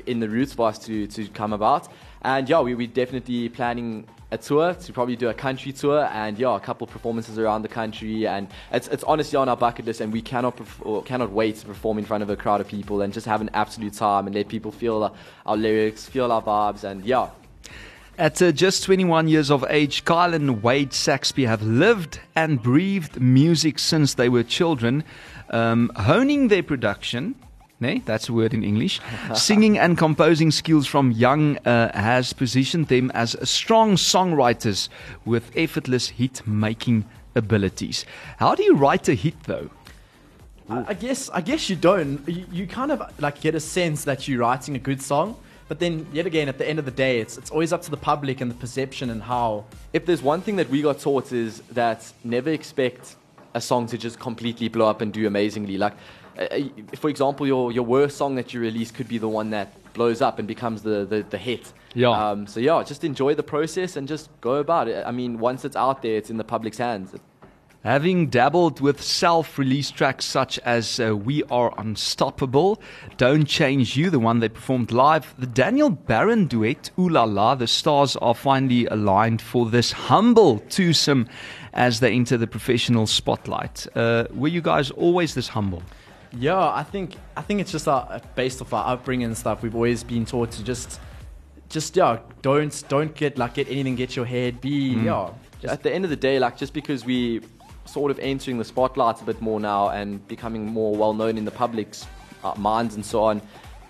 in 0.06 0.20
the 0.20 0.30
roots 0.30 0.54
for 0.54 0.68
us 0.68 0.80
to, 0.80 1.08
to 1.08 1.28
come 1.28 1.54
about. 1.54 1.88
And 2.22 2.50
yeah, 2.50 2.62
we, 2.62 2.76
we're 2.76 2.88
definitely 2.88 3.50
planning 3.50 4.08
a 4.36 4.38
tour 4.38 4.74
to 4.74 4.94
probably 4.94 5.16
do 5.16 5.30
a 5.30 5.34
country 5.34 5.72
tour 5.72 6.08
and 6.12 6.38
yeah, 6.38 6.56
a 6.56 6.60
couple 6.60 6.86
performances 6.86 7.40
around 7.40 7.64
the 7.64 7.68
country. 7.68 8.28
And 8.28 8.48
it's, 8.72 8.88
it's 8.90 9.04
honestly 9.04 9.38
on 9.38 9.50
our 9.50 9.58
bucket 9.58 9.86
list, 9.86 10.02
and 10.02 10.14
we 10.14 10.22
cannot 10.22 10.58
perf- 10.58 11.06
cannot 11.06 11.32
wait 11.32 11.56
to 11.58 11.66
perform 11.66 11.98
in 11.98 12.06
front 12.06 12.22
of 12.22 12.30
a 12.30 12.36
crowd 12.36 12.62
of 12.62 12.68
people 12.68 13.02
and 13.02 13.12
just 13.14 13.26
have 13.26 13.42
an 13.42 13.50
absolute 13.54 13.94
time 13.94 14.28
and 14.28 14.36
let 14.36 14.48
people 14.48 14.72
feel 14.72 15.04
our, 15.04 15.12
our 15.46 15.58
lyrics, 15.58 16.06
feel 16.06 16.32
our 16.32 16.42
vibes, 16.42 16.84
and 16.84 17.04
yeah. 17.04 17.30
At 18.18 18.42
uh, 18.42 18.54
just 18.54 18.84
21 18.84 19.28
years 19.28 19.52
of 19.52 19.66
age, 19.68 20.06
Kyle 20.06 20.34
and 20.34 20.64
Wade 20.64 20.94
Saxby 20.94 21.46
have 21.46 21.62
lived 21.62 22.22
and 22.34 22.62
breathed 22.62 23.20
music 23.20 23.78
since 23.78 24.14
they 24.14 24.30
were 24.30 24.44
children, 24.44 25.04
um, 25.50 25.92
honing 25.98 26.48
their 26.48 26.64
production. 26.64 27.36
Nee, 27.86 28.02
that's 28.06 28.30
a 28.30 28.34
word 28.34 28.54
in 28.54 28.64
English. 28.64 29.00
Singing 29.36 29.78
and 29.78 29.98
composing 29.98 30.52
skills 30.52 30.88
from 30.88 31.12
young 31.12 31.58
uh, 31.60 31.96
has 31.96 32.34
positioned 32.34 32.88
them 32.88 33.12
as 33.14 33.36
strong 33.48 33.96
songwriters 33.96 34.90
with 35.24 35.52
effortless 35.56 36.10
hit 36.10 36.48
making 36.48 37.06
abilities. 37.36 38.06
How 38.38 38.56
do 38.56 38.64
you 38.64 38.76
write 38.76 39.08
a 39.08 39.14
hit 39.14 39.36
though? 39.44 39.70
I 40.70 40.86
I 40.88 40.94
guess 40.94 41.30
I 41.30 41.42
guess 41.42 41.70
you 41.70 41.76
don't. 41.76 42.28
You, 42.28 42.46
you 42.52 42.66
kind 42.66 42.92
of 42.92 43.00
like 43.20 43.40
get 43.42 43.54
a 43.54 43.60
sense 43.60 44.04
that 44.06 44.28
you're 44.28 44.40
writing 44.40 44.76
a 44.76 44.80
good 44.80 45.02
song, 45.02 45.36
but 45.68 45.78
then 45.80 46.08
yet 46.12 46.26
again, 46.26 46.50
at 46.50 46.58
the 46.58 46.68
end 46.68 46.80
of 46.80 46.86
the 46.86 46.98
day, 47.06 47.20
it's 47.20 47.38
it's 47.38 47.52
always 47.52 47.72
up 47.72 47.82
to 47.84 47.92
the 47.92 48.02
public 48.12 48.42
and 48.42 48.50
the 48.50 48.60
perception 48.66 49.10
and 49.12 49.22
how. 49.22 49.66
If 49.94 50.06
there's 50.08 50.24
one 50.24 50.42
thing 50.42 50.56
that 50.56 50.70
we 50.70 50.82
got 50.82 51.00
taught 51.00 51.32
is 51.32 51.62
that 51.72 52.12
never 52.24 52.50
expect 52.50 53.16
a 53.54 53.62
song 53.62 53.88
to 53.88 53.98
just 53.98 54.20
completely 54.20 54.70
blow 54.70 54.88
up 54.90 55.02
and 55.02 55.14
do 55.14 55.28
amazingly. 55.28 55.78
Like, 55.78 55.94
for 56.98 57.10
example, 57.10 57.48
your, 57.48 57.72
your 57.72 57.84
worst 57.84 58.18
song 58.18 58.36
that 58.36 58.54
you 58.54 58.60
release 58.60 58.92
could 58.92 59.08
be 59.08 59.18
the 59.18 59.30
one 59.30 59.52
that 59.52 59.94
blows 59.94 60.22
up 60.22 60.40
and 60.40 60.48
becomes 60.48 60.84
the, 60.84 61.06
the, 61.06 61.26
the 61.30 61.38
hit. 61.38 61.72
Yeah. 61.94 62.10
Um, 62.10 62.46
so 62.48 62.60
yeah, 62.60 62.84
just 62.84 63.04
enjoy 63.04 63.36
the 63.36 63.44
process 63.44 63.96
and 63.96 64.08
just 64.08 64.30
go 64.42 64.56
about 64.56 64.88
it. 64.88 65.06
I 65.06 65.12
mean, 65.12 65.40
once 65.40 65.64
it's 65.66 65.76
out 65.76 66.02
there, 66.02 66.18
it's 66.18 66.30
in 66.30 66.38
the 66.38 66.44
public's 66.44 66.78
hands. 66.78 67.16
Having 67.84 68.30
dabbled 68.30 68.82
with 68.82 69.00
self 69.00 69.60
release 69.60 69.92
tracks 69.92 70.26
such 70.26 70.58
as 70.60 71.00
uh, 71.00 71.16
We 71.16 71.44
Are 71.44 71.72
Unstoppable, 71.78 72.82
Don't 73.18 73.46
Change 73.46 73.96
You, 73.96 74.10
the 74.10 74.18
one 74.18 74.40
they 74.40 74.50
performed 74.50 74.92
live, 74.92 75.36
the 75.38 75.46
Daniel 75.46 75.92
Baron 75.92 76.48
duet, 76.48 76.90
Ooh 76.98 77.08
La 77.08 77.26
La, 77.26 77.54
the 77.54 77.68
stars 77.68 78.16
are 78.16 78.34
finally 78.34 78.88
aligned 78.88 79.40
for 79.40 79.68
this 79.68 79.92
humble 79.92 80.60
twosome 80.68 81.30
as 81.74 82.00
they 82.00 82.12
enter 82.12 82.38
the 82.38 82.48
professional 82.48 83.06
spotlight. 83.06 83.86
Uh, 83.96 84.26
were 84.34 84.48
you 84.48 84.62
guys 84.62 84.90
always 84.90 85.36
this 85.36 85.50
humble? 85.50 85.84
Yeah, 86.38 86.72
I 86.74 86.84
think 86.84 87.16
I 87.38 87.42
think 87.42 87.62
it's 87.62 87.72
just 87.72 87.88
our, 87.88 88.22
based 88.36 88.62
off 88.62 88.74
our 88.74 88.94
upbringing 88.94 89.28
and 89.28 89.38
stuff. 89.38 89.64
We've 89.64 89.76
always 89.76 90.04
been 90.04 90.26
taught 90.26 90.52
to 90.52 90.64
just, 90.64 91.00
just 91.70 91.96
yeah, 91.96 92.20
don't 92.42 92.84
don't 92.90 93.16
get 93.16 93.38
like 93.38 93.54
get 93.54 93.68
anything, 93.70 93.96
get 93.96 94.16
your 94.16 94.26
head, 94.26 94.60
be 94.60 94.96
yeah. 94.96 95.30
Just, 95.62 95.74
At 95.74 95.84
the 95.84 95.94
end 95.94 96.04
of 96.04 96.10
the 96.10 96.18
day, 96.18 96.38
like 96.40 96.58
just 96.58 96.74
because 96.74 97.06
we 97.06 97.42
sort 97.86 98.12
of 98.12 98.20
entering 98.20 98.58
the 98.58 98.66
spotlight 98.66 99.22
a 99.22 99.24
bit 99.24 99.42
more 99.42 99.60
now 99.60 99.90
and 99.90 100.28
becoming 100.28 100.66
more 100.66 100.96
well 100.96 101.14
known 101.14 101.38
in 101.38 101.46
the 101.46 101.52
public's 101.52 102.06
uh, 102.44 102.54
minds 102.58 102.96
and 102.96 103.06
so 103.06 103.24
on, 103.24 103.38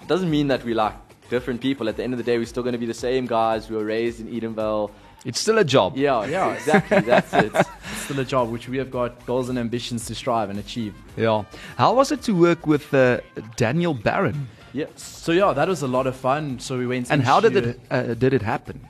it 0.02 0.08
doesn't 0.08 0.30
mean 0.30 0.48
that 0.48 0.64
we 0.64 0.74
like 0.74 0.94
different 1.30 1.62
people. 1.62 1.90
At 1.90 1.98
the 1.98 2.04
end 2.04 2.14
of 2.14 2.18
the 2.18 2.24
day, 2.24 2.38
we're 2.38 2.46
still 2.46 2.64
going 2.64 2.74
to 2.74 2.80
be 2.80 2.86
the 2.86 2.94
same 2.94 3.26
guys. 3.26 3.70
We 3.70 3.76
were 3.76 3.86
raised 3.86 4.20
in 4.20 4.28
Edenvale. 4.28 4.92
It's 5.26 5.40
still 5.40 5.58
a 5.58 5.64
job. 5.64 5.98
Yeah, 5.98 6.26
yeah, 6.26 6.54
exactly. 6.54 7.00
That's 7.02 7.34
it. 7.34 7.52
it's 7.56 8.02
still 8.04 8.20
a 8.20 8.26
job 8.26 8.52
which 8.52 8.70
we 8.70 8.78
have 8.78 8.92
got 8.92 9.26
goals 9.26 9.50
and 9.50 9.58
ambitions 9.58 10.06
to 10.06 10.16
strive 10.16 10.52
and 10.52 10.60
achieve. 10.60 10.94
Yeah. 11.18 11.44
How 11.78 11.96
was 11.96 12.12
it 12.12 12.22
to 12.24 12.34
work 12.34 12.68
with 12.68 12.94
uh, 12.94 13.22
Daniel 13.56 13.96
Baron? 13.96 14.48
Yeah. 14.72 14.86
So 14.96 15.32
yeah, 15.32 15.52
that 15.54 15.68
was 15.68 15.82
a 15.82 15.88
lot 15.88 16.06
of 16.06 16.16
fun. 16.16 16.60
So 16.60 16.78
we 16.78 16.86
went 16.86 17.12
And 17.12 17.24
how 17.24 17.40
did 17.40 17.56
it, 17.56 17.80
uh, 17.90 18.14
did 18.14 18.34
it 18.34 18.44
happen? 18.44 18.88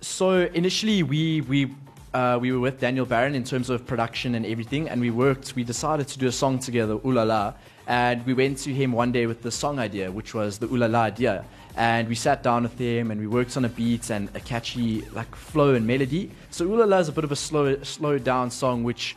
So 0.00 0.48
initially, 0.54 1.02
we 1.04 1.42
we 1.42 1.70
uh, 2.14 2.38
we 2.40 2.50
were 2.50 2.60
with 2.60 2.80
Daniel 2.80 3.06
Baron 3.06 3.34
in 3.34 3.44
terms 3.44 3.70
of 3.70 3.86
production 3.86 4.34
and 4.34 4.44
everything, 4.46 4.88
and 4.88 5.00
we 5.00 5.10
worked. 5.10 5.54
We 5.54 5.62
decided 5.62 6.08
to 6.08 6.18
do 6.18 6.26
a 6.26 6.32
song 6.32 6.58
together, 6.58 6.94
Ooh 6.94 7.12
La 7.12 7.24
La, 7.24 7.54
and 7.86 8.24
we 8.26 8.34
went 8.34 8.58
to 8.58 8.72
him 8.72 8.92
one 8.92 9.12
day 9.12 9.26
with 9.26 9.42
the 9.42 9.50
song 9.50 9.78
idea, 9.78 10.10
which 10.10 10.34
was 10.34 10.58
the 10.58 10.66
Ooh 10.66 10.78
La 10.78 10.86
La 10.86 11.02
idea. 11.02 11.44
And 11.76 12.08
we 12.08 12.14
sat 12.14 12.42
down 12.42 12.62
with 12.62 12.78
him, 12.78 13.10
and 13.10 13.20
we 13.20 13.26
worked 13.26 13.56
on 13.56 13.64
a 13.64 13.68
beat 13.68 14.10
and 14.10 14.30
a 14.34 14.40
catchy 14.40 15.02
like 15.12 15.34
flow 15.36 15.74
and 15.74 15.86
melody. 15.86 16.30
So 16.50 16.64
Ooh 16.64 16.76
La 16.76 16.86
La 16.86 16.98
is 16.98 17.08
a 17.08 17.12
bit 17.12 17.24
of 17.24 17.32
a 17.32 17.36
slow, 17.36 17.82
slow 17.82 18.18
down 18.18 18.50
song, 18.50 18.82
which 18.82 19.16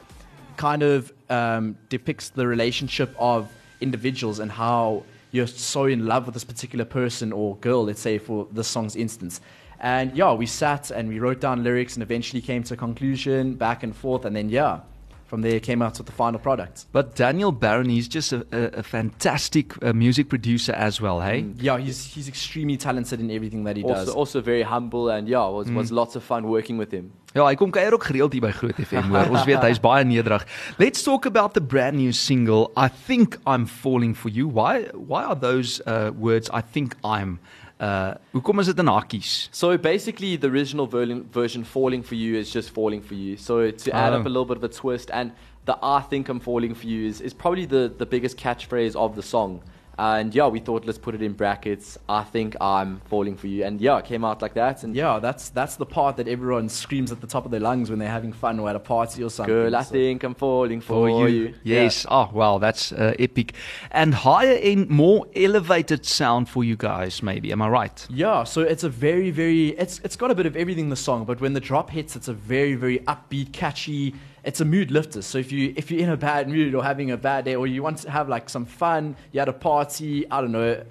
kind 0.57 0.83
of 0.83 1.13
um, 1.29 1.77
depicts 1.87 2.29
the 2.29 2.45
relationship 2.45 3.15
of 3.17 3.49
individuals 3.79 4.39
and 4.39 4.51
how 4.51 5.03
you're 5.31 5.47
so 5.47 5.85
in 5.85 6.05
love 6.05 6.25
with 6.25 6.33
this 6.33 6.43
particular 6.43 6.83
person 6.83 7.31
or 7.31 7.55
girl, 7.57 7.85
let's 7.85 8.01
say 8.01 8.17
for 8.17 8.47
this 8.51 8.67
song's 8.67 8.95
instance. 8.95 9.39
And 9.79 10.15
yeah, 10.17 10.33
we 10.33 10.45
sat 10.45 10.91
and 10.91 11.07
we 11.07 11.19
wrote 11.19 11.39
down 11.39 11.63
lyrics 11.63 11.95
and 11.95 12.03
eventually 12.03 12.41
came 12.41 12.63
to 12.63 12.73
a 12.73 12.77
conclusion, 12.77 13.55
back 13.55 13.83
and 13.83 13.95
forth, 13.95 14.25
and 14.25 14.35
then 14.35 14.49
yeah, 14.49 14.81
from 15.29 15.41
there 15.41 15.59
came 15.59 15.81
out 15.85 15.97
with 15.97 16.07
the 16.07 16.11
final 16.23 16.39
product. 16.39 16.85
But 16.91 17.15
Daniel 17.15 17.51
Baron, 17.51 17.89
he's 17.89 18.07
just 18.07 18.33
a, 18.33 18.45
a, 18.51 18.79
a 18.79 18.83
fantastic 18.83 19.73
uh, 19.83 19.93
music 19.93 20.27
producer 20.27 20.73
as 20.73 20.99
well, 20.99 21.21
hey? 21.21 21.45
Yeah, 21.57 21.77
he's 21.77 22.03
he's 22.15 22.27
extremely 22.27 22.77
talented 22.77 23.19
in 23.19 23.29
everything 23.31 23.63
that 23.65 23.77
he 23.77 23.83
Also, 23.83 24.05
does. 24.05 24.15
also 24.15 24.41
very 24.41 24.63
humble 24.63 25.09
and 25.09 25.27
yeah, 25.29 25.45
was 25.47 25.69
was 25.71 25.91
lots 25.91 26.15
of 26.15 26.23
fun 26.23 26.47
working 26.49 26.77
with 26.79 26.91
him. 26.91 27.11
Ja, 27.35 27.43
hy 27.45 27.53
kom 27.55 27.69
kuier 27.69 27.93
ook 27.93 28.03
gereeld 28.09 28.33
hier 28.33 28.41
by 28.41 28.49
Groot 28.57 28.79
FM 28.81 29.11
hoor. 29.13 29.27
Ons 29.29 29.45
weet 29.45 29.61
hy's 29.61 29.77
baie 29.79 30.01
nederig. 30.09 30.47
Let's 30.81 31.03
talk 31.05 31.27
about 31.29 31.53
the 31.53 31.61
brand 31.61 31.97
new 32.01 32.11
single 32.11 32.71
I 32.75 32.87
think 32.89 33.37
I'm 33.45 33.67
falling 33.67 34.15
for 34.15 34.29
you. 34.33 34.47
Why 34.49 34.89
why 34.97 35.23
are 35.29 35.37
those 35.37 35.79
uh, 35.85 36.09
words 36.17 36.49
I 36.49 36.61
think 36.65 36.95
I'm 37.05 37.37
uh 37.79 38.11
hoekom 38.33 38.59
is 38.59 38.65
dit 38.65 38.79
in 38.79 38.87
hakkies? 38.87 39.47
So 39.51 39.77
basically, 39.77 40.37
the 40.37 40.47
original 40.47 40.87
version, 40.87 41.25
version 41.31 41.63
"Falling 41.65 42.03
for 42.05 42.15
You" 42.15 42.37
is 42.39 42.51
just 42.51 42.69
"Falling 42.71 43.01
for 43.03 43.13
You." 43.15 43.37
So 43.37 43.71
to 43.71 43.91
add 43.91 44.13
Oh. 44.13 44.19
up 44.19 44.25
a 44.25 44.29
little 44.29 44.45
bit 44.45 44.57
of 44.57 44.63
a 44.63 44.67
twist, 44.67 45.09
and 45.11 45.31
the 45.65 45.77
"I 45.81 46.01
think 46.09 46.27
I'm 46.29 46.39
falling 46.39 46.75
for 46.75 46.87
you" 46.87 47.07
is, 47.07 47.21
is 47.21 47.33
probably 47.33 47.65
the 47.65 47.91
the 47.97 48.05
biggest 48.05 48.37
catchphrase 48.37 48.95
of 48.95 49.15
the 49.15 49.21
song. 49.21 49.61
And 49.99 50.33
yeah, 50.33 50.47
we 50.47 50.59
thought 50.59 50.85
let's 50.85 50.97
put 50.97 51.13
it 51.13 51.21
in 51.21 51.33
brackets. 51.33 51.97
I 52.07 52.23
think 52.23 52.55
I'm 52.61 53.01
falling 53.09 53.35
for 53.35 53.47
you, 53.47 53.65
and 53.65 53.81
yeah, 53.81 53.97
it 53.97 54.05
came 54.05 54.23
out 54.23 54.41
like 54.41 54.53
that. 54.53 54.83
And 54.85 54.95
yeah, 54.95 55.19
that's 55.19 55.49
that's 55.49 55.75
the 55.75 55.85
part 55.85 56.15
that 56.17 56.27
everyone 56.29 56.69
screams 56.69 57.11
at 57.11 57.19
the 57.19 57.27
top 57.27 57.43
of 57.43 57.51
their 57.51 57.59
lungs 57.59 57.89
when 57.89 57.99
they're 57.99 58.07
having 58.19 58.31
fun 58.31 58.59
or 58.61 58.69
at 58.69 58.77
a 58.77 58.79
party 58.79 59.21
or 59.21 59.29
something. 59.29 59.53
girl, 59.53 59.75
I 59.75 59.83
So- 59.83 59.91
think 59.91 60.23
I'm 60.23 60.35
falling 60.35 60.79
for, 60.79 61.27
you. 61.27 61.53
Yes. 61.63 62.05
Oh, 62.09 62.29
wow, 62.31 62.59
that's 62.59 62.93
uh, 62.93 63.13
epic. 63.19 63.53
And 63.91 64.13
higher 64.13 64.57
end, 64.61 64.89
more 64.89 65.27
elevated 65.35 66.05
sound 66.05 66.47
for 66.47 66.63
you 66.63 66.77
guys, 66.77 67.21
maybe. 67.21 67.51
Am 67.51 67.61
I 67.61 67.67
right? 67.67 68.07
Yeah, 68.09 68.45
so 68.45 68.61
it's 68.61 68.85
a 68.85 68.89
very, 68.89 69.31
very 69.31 69.69
it's 69.83 69.99
it's 70.05 70.15
got 70.15 70.31
a 70.31 70.35
bit 70.35 70.45
of 70.45 70.55
everything 70.55 70.85
in 70.85 70.89
the 70.89 70.95
song, 71.09 71.25
but 71.25 71.41
when 71.41 71.53
the 71.53 71.59
drop 71.59 71.89
hits, 71.89 72.15
it's 72.15 72.29
a 72.29 72.33
very, 72.33 72.75
very 72.75 72.99
upbeat, 72.99 73.51
catchy. 73.51 74.15
It's 74.43 74.61
a 74.61 74.65
mood 74.65 74.91
lifter. 74.91 75.21
So 75.21 75.37
if 75.37 75.51
you 75.51 75.73
if 75.75 75.91
you're 75.91 76.01
in 76.01 76.09
a 76.09 76.17
bad 76.17 76.47
mood 76.49 76.73
or 76.75 76.83
having 76.83 77.11
a 77.11 77.17
bad 77.17 77.45
day, 77.45 77.55
or 77.55 77.67
you 77.67 77.83
want 77.83 77.97
to 77.99 78.09
have 78.11 78.29
like 78.29 78.49
some 78.49 78.65
fun, 78.65 79.15
you 79.31 79.39
had 79.39 79.49
a 79.49 79.53
party, 79.53 80.29
I 80.31 80.41
don't 80.41 80.51
know, 80.51 80.81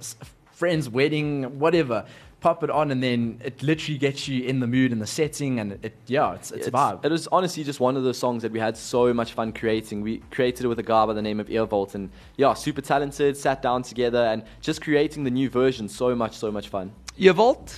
friend's 0.52 0.88
wedding, 0.88 1.58
whatever, 1.58 2.04
pop 2.40 2.62
it 2.62 2.70
on, 2.70 2.90
and 2.90 3.02
then 3.02 3.40
it 3.44 3.62
literally 3.62 3.98
gets 3.98 4.28
you 4.28 4.44
in 4.44 4.60
the 4.60 4.66
mood 4.66 4.92
and 4.92 5.00
the 5.00 5.06
setting, 5.06 5.60
and 5.60 5.72
it 5.82 5.94
yeah, 6.06 6.34
it's 6.34 6.50
it's, 6.50 6.66
a 6.66 6.70
vibe. 6.70 7.04
It 7.04 7.10
was 7.10 7.26
honestly 7.28 7.64
just 7.64 7.80
one 7.80 7.96
of 7.96 8.04
those 8.04 8.18
songs 8.18 8.42
that 8.42 8.52
we 8.52 8.58
had 8.60 8.76
so 8.76 9.12
much 9.14 9.32
fun 9.32 9.52
creating. 9.52 10.02
We 10.02 10.18
created 10.30 10.64
it 10.64 10.68
with 10.68 10.78
a 10.78 10.82
guy 10.84 11.06
by 11.06 11.14
the 11.14 11.22
name 11.22 11.40
of 11.40 11.48
Earvolt, 11.48 11.94
and 11.94 12.10
yeah, 12.36 12.54
super 12.54 12.80
talented. 12.80 13.36
Sat 13.36 13.62
down 13.62 13.82
together 13.82 14.24
and 14.24 14.42
just 14.60 14.82
creating 14.82 15.24
the 15.24 15.30
new 15.30 15.48
version. 15.48 15.88
So 15.88 16.14
much, 16.14 16.36
so 16.36 16.50
much 16.50 16.68
fun. 16.68 16.92
Ewold 17.18 17.74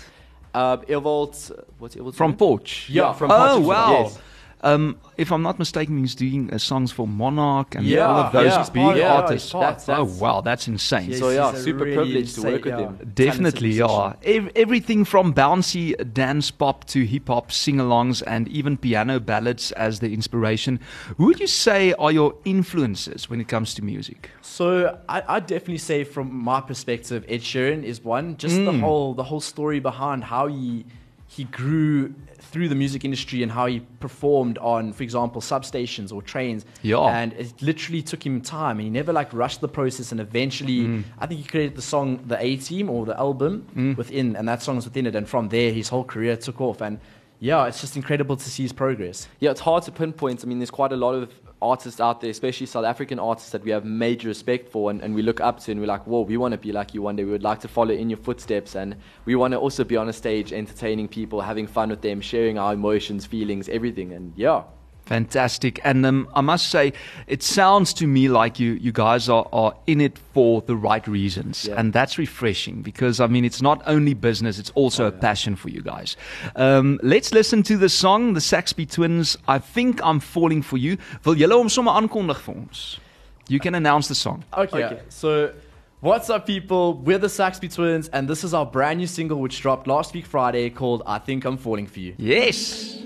Uh, 0.53 0.79
Earvolt, 0.79 1.51
what's 1.79 1.95
Earvolt's 1.95 2.17
from 2.17 2.31
name? 2.33 2.39
Porch. 2.39 2.89
Yeah, 2.91 3.13
from 3.13 3.31
Oh, 3.31 3.37
Portugal, 3.37 3.69
wow. 3.69 4.03
yes. 4.03 4.19
Um, 4.63 4.99
if 5.17 5.33
I'm 5.33 5.43
not 5.43 5.59
mistaken, 5.59 5.97
he's 5.99 6.15
doing 6.15 6.53
uh, 6.53 6.59
songs 6.59 6.93
for 6.93 7.09
Monarch 7.09 7.75
and 7.77 7.87
Yeah, 7.87 8.07
all 8.07 8.21
of 8.27 8.33
those 8.33 8.45
yeah. 8.53 8.69
big 8.73 8.83
Oh, 8.83 8.95
yeah, 8.95 9.15
artists. 9.15 9.49
he's 9.49 9.53
part. 9.53 9.85
oh, 9.89 10.05
wow, 10.05 10.43
that's 10.43 10.69
insane. 10.69 11.11
Yes, 11.11 11.19
So 11.19 11.31
yeah, 11.31 11.51
he's 11.53 11.65
super 11.65 11.85
really 11.85 11.97
privileged 11.97 12.35
to 12.35 12.41
insane- 12.41 12.53
work 12.53 12.65
with 12.67 12.75
yeah. 12.75 12.81
him. 12.89 13.11
Definitely, 13.15 13.71
yeah. 13.71 14.13
Ev- 14.23 14.51
everything 14.55 15.05
from 15.07 15.33
bouncy 15.33 15.95
dance 16.13 16.51
pop 16.51 16.85
to 16.89 17.07
hip 17.07 17.29
hop 17.29 17.51
sing-alongs 17.51 18.23
and 18.27 18.49
even 18.49 18.77
piano 18.77 19.19
ballads 19.19 19.73
as 19.73 20.01
the 20.01 20.13
inspiration. 20.13 20.79
Who 21.17 21.27
would 21.27 21.41
you 21.41 21.47
say 21.47 21.95
are 21.95 22.13
your 22.13 22.35
influences 22.45 23.31
when 23.31 23.41
it 23.41 23.49
comes 23.49 23.73
to 23.75 23.83
music? 23.83 24.31
So 24.43 24.99
I, 25.09 25.23
I 25.37 25.41
definitely 25.41 25.79
say, 25.79 26.05
from 26.05 26.35
my 26.35 26.61
perspective, 26.61 27.25
Ed 27.29 27.41
Sheeran 27.41 27.83
is 27.83 28.05
one. 28.05 28.37
Just 28.37 28.57
the 28.57 28.73
Mm. 28.73 28.81
whole 28.81 29.15
the 29.15 29.25
whole 29.25 29.41
story 29.41 29.81
behind 29.81 30.25
how 30.25 30.47
he 30.49 30.85
he 31.27 31.45
grew 31.45 32.13
through 32.51 32.69
the 32.69 32.75
music 32.75 33.05
industry 33.05 33.43
and 33.43 33.53
how 33.53 33.67
he 33.67 33.81
performed 34.01 34.59
on, 34.59 34.93
for 34.93 35.03
example, 35.03 35.41
substations 35.41 36.13
or 36.13 36.21
trains. 36.23 36.65
Yeah. 36.83 36.99
And 36.99 37.33
it 37.35 37.53
literally 37.63 38.03
took 38.03 38.25
him 38.25 38.41
time, 38.41 38.79
and 38.79 38.85
he 38.85 38.91
never 38.91 39.13
like 39.13 39.33
rushed 39.33 39.61
the 39.61 39.69
process. 39.69 40.11
And 40.13 40.21
eventually, 40.21 40.81
Mm. 40.81 41.05
I 41.19 41.27
think 41.27 41.41
he 41.41 41.47
created 41.47 41.77
the 41.77 41.83
song 41.83 42.21
"The 42.27 42.39
A 42.45 42.57
Team" 42.57 42.91
or 42.91 43.07
the 43.07 43.17
album 43.19 43.67
Mm. 43.77 43.97
within, 43.97 44.37
and 44.37 44.49
that 44.49 44.63
song's 44.63 44.85
within 44.85 45.07
it. 45.07 45.15
And 45.15 45.29
from 45.29 45.49
there, 45.49 45.73
his 45.73 45.89
whole 45.89 46.05
career 46.05 46.37
took 46.37 46.61
off. 46.61 46.81
And 46.81 46.99
yeah, 47.43 47.67
it's 47.67 47.81
just 47.81 47.97
incredible 47.97 48.37
to 48.37 48.51
see 48.51 48.65
his 48.65 48.73
progress. 48.73 49.27
Yeah, 49.39 49.51
it's 49.53 49.61
hard 49.61 49.83
to 49.85 49.93
pinpoint. 49.93 50.45
I 50.45 50.47
mean, 50.47 50.59
there's 50.59 50.71
quite 50.71 50.93
a 50.93 50.97
lot 50.97 51.15
of 51.15 51.33
artists 51.63 52.01
out 52.01 52.21
there, 52.21 52.31
especially 52.31 52.67
South 52.67 52.85
African 52.85 53.19
artists 53.19 53.51
that 53.51 53.63
we 53.63 53.71
have 53.71 53.85
major 53.85 54.29
respect 54.29 54.69
for 54.69 54.91
and, 54.91 55.01
and 55.03 55.15
we 55.15 55.23
look 55.23 55.41
up 55.41 55.61
to 55.61 55.71
and 55.71 55.81
we're 55.81 55.87
like, 55.87 56.07
whoa, 56.07 56.23
we 56.23 56.37
want 56.37 56.53
to 56.53 56.59
be 56.59 56.73
like 56.73 56.95
you 56.95 57.03
one 57.03 57.17
day. 57.17 57.25
We 57.25 57.33
would 57.33 57.43
like 57.43 57.61
to 57.61 57.69
follow 57.69 57.93
in 57.93 58.11
your 58.11 58.19
footsteps 58.19 58.75
and 58.75 58.97
we 59.25 59.35
want 59.35 59.53
to 59.53 59.59
also 59.59 59.85
be 59.85 59.97
on 59.97 60.09
a 60.09 60.13
stage 60.13 60.53
entertaining 60.53 61.09
people, 61.09 61.41
having 61.41 61.67
fun 61.67 61.91
with 61.91 62.01
them, 62.01 62.21
sharing 62.21 62.59
our 62.59 62.73
emotions, 62.73 63.27
feelings, 63.27 63.69
everything. 63.69 64.13
And 64.13 64.33
yeah. 64.37 64.63
Fantastic. 65.11 65.81
And 65.83 66.07
um, 66.07 66.29
I 66.37 66.41
must 66.41 66.71
say, 66.71 66.93
it 67.27 67.43
sounds 67.43 67.93
to 67.95 68.07
me 68.07 68.29
like 68.29 68.61
you, 68.61 68.75
you 68.75 68.93
guys 68.93 69.29
are, 69.29 69.45
are 69.53 69.75
in 69.89 70.01
it 70.01 70.17
for 70.17 70.63
the 70.63 70.77
right 70.77 71.05
reasons. 71.09 71.67
Yeah. 71.67 71.81
And 71.81 71.93
that's 71.93 72.17
refreshing 72.17 72.81
because, 72.81 73.19
I 73.19 73.27
mean, 73.27 73.45
it's 73.45 73.61
not 73.61 73.83
only 73.89 74.15
business, 74.15 74.61
it's 74.61 74.71
also 74.77 75.07
a 75.07 75.11
passion 75.11 75.57
for 75.57 75.69
you 75.69 75.83
guys. 75.83 76.17
Um, 76.55 77.01
let's 77.03 77.35
listen 77.35 77.65
to 77.65 77.77
the 77.77 77.89
song, 77.89 78.35
the 78.35 78.41
Saxby 78.41 78.87
Twins, 78.87 79.37
I 79.49 79.59
Think 79.59 80.01
I'm 80.05 80.21
Falling 80.21 80.63
For 80.63 80.77
You. 80.79 80.97
Wil 81.25 81.35
julle 81.35 81.59
hom 81.59 81.69
sommer 81.69 81.91
aankondig 81.91 82.39
vir 82.47 82.55
ons? 82.55 83.01
You 83.49 83.59
can 83.59 83.75
announce 83.75 84.07
the 84.07 84.15
song. 84.15 84.45
Okay. 84.57 84.85
Okay. 84.85 85.01
So, 85.09 85.53
what's 85.99 86.31
up, 86.31 86.47
people? 86.47 86.95
We're 86.95 87.19
the 87.19 87.29
Saxby 87.29 87.67
Twins, 87.67 88.07
and 88.13 88.29
this 88.29 88.45
is 88.45 88.55
our 88.55 88.65
brand 88.65 88.99
new 89.01 89.09
single, 89.09 89.41
which 89.41 89.61
dropped 89.61 89.89
last 89.89 90.15
week 90.15 90.25
Friday, 90.25 90.71
called 90.71 91.03
"I 91.05 91.19
Think 91.19 91.45
I'm 91.45 91.59
Falling 91.59 91.89
for 91.89 91.99
You." 91.99 92.15
Yes. 92.17 93.03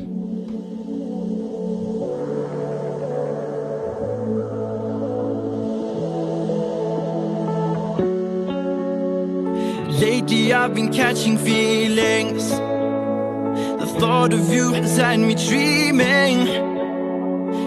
Lately 10.01 10.53
I've 10.53 10.75
been 10.75 10.93
catching 10.93 11.39
feelings. 11.39 12.51
The 12.51 13.87
thought 14.01 14.33
of 14.33 14.53
you 14.53 14.73
has 14.73 14.97
had 14.97 15.21
me 15.21 15.37
dreaming. 15.37 16.47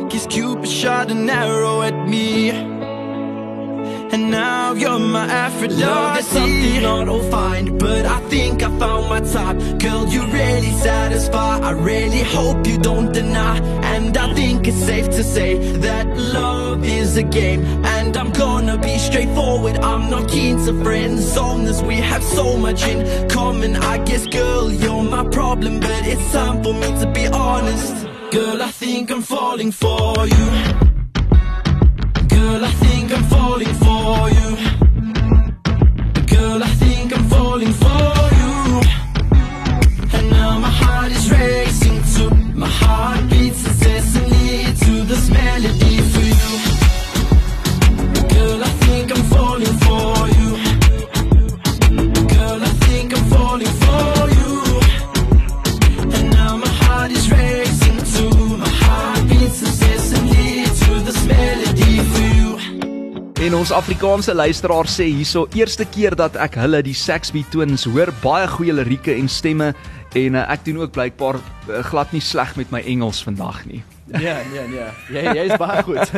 Cause 0.10 0.28
Cupid 0.28 0.68
shot 0.68 1.10
an 1.10 1.30
arrow 1.30 1.82
at 1.84 2.08
me. 2.08 2.50
And 2.50 4.30
now 4.30 4.74
you're 4.74 5.00
my 5.00 5.26
Aphrodite. 5.26 5.82
Love 5.82 6.18
is 6.18 6.28
something 6.28 6.82
not 6.82 7.08
all 7.08 7.24
fine, 7.32 7.78
but 7.78 8.06
I 8.06 8.20
think 8.30 8.62
I 8.62 8.78
found 8.78 9.08
my 9.08 9.22
type. 9.22 9.58
Girl, 9.80 10.06
you 10.08 10.24
really 10.24 10.72
satisfy. 10.72 11.60
I 11.60 11.72
really 11.72 12.24
hope 12.24 12.68
you 12.68 12.78
don't 12.78 13.14
deny. 13.14 13.60
And 13.96 14.18
I 14.18 14.34
think 14.34 14.68
it's 14.68 14.78
safe 14.78 15.06
to 15.12 15.24
say 15.24 15.78
that 15.78 16.06
love 16.18 16.84
is 16.84 17.16
a 17.16 17.24
game. 17.24 17.64
And 18.08 18.16
I'm 18.16 18.32
gonna 18.32 18.78
be 18.78 18.98
straightforward. 19.00 19.80
I'm 19.80 20.10
not 20.10 20.30
keen 20.30 20.56
to 20.66 20.82
friend 20.82 21.20
zone 21.20 21.66
this. 21.66 21.82
We 21.82 21.96
have 21.96 22.24
so 22.24 22.56
much 22.56 22.88
in 22.88 23.28
common. 23.28 23.76
I 23.76 23.98
guess, 24.06 24.26
girl, 24.28 24.72
you're 24.72 25.04
my 25.04 25.26
problem, 25.28 25.82
but 25.82 26.08
it's 26.08 26.32
time 26.32 26.64
for 26.64 26.74
me 26.74 26.88
to 27.02 27.12
be 27.12 27.28
honest. 27.28 28.08
Girl, 28.32 28.62
I 28.62 28.72
think 28.72 29.12
I'm 29.12 29.22
falling 29.22 29.74
for 29.74 30.26
you. 30.26 30.46
Girl, 32.36 32.64
I 32.70 32.72
think 32.86 33.12
I'm 33.12 33.26
falling 33.36 33.76
for 33.86 34.30
you. 34.38 34.48
Girl, 36.34 36.64
I 36.64 36.72
think 36.84 37.14
I'm 37.14 37.28
falling 37.28 37.74
for 37.84 38.14
you. 38.40 38.54
And 40.18 40.30
now 40.30 40.58
my 40.60 40.74
heart 40.82 41.12
is 41.12 41.30
racing 41.30 42.02
to 42.16 42.24
my 42.56 42.70
heart 42.70 43.30
ons 63.68 63.76
Afrikaanse 63.76 64.32
luisteraar 64.32 64.88
sê 64.88 65.10
hierso 65.12 65.42
eerste 65.52 65.84
keer 65.92 66.16
dat 66.16 66.38
ek 66.40 66.54
hulle 66.62 66.80
die 66.86 66.94
Saxby 66.96 67.42
Twins 67.52 67.84
hoor 67.84 68.14
baie 68.22 68.46
goeie 68.48 68.72
lirieke 68.72 69.12
en 69.12 69.28
stemme 69.28 69.74
en 70.16 70.38
uh, 70.40 70.46
ek 70.54 70.64
doen 70.70 70.80
ook 70.86 70.94
blykbaar 70.96 71.42
uh, 71.42 71.82
glad 71.90 72.14
nie 72.16 72.24
sleg 72.24 72.54
met 72.56 72.72
my 72.72 72.80
Engels 72.88 73.20
vandag 73.28 73.66
nie. 73.68 73.82
Ja, 74.08 74.38
ja, 74.56 74.64
ja. 74.72 74.88
Ja, 75.12 75.34
jy's 75.36 75.60
baie 75.60 75.84
goed. 75.84 76.14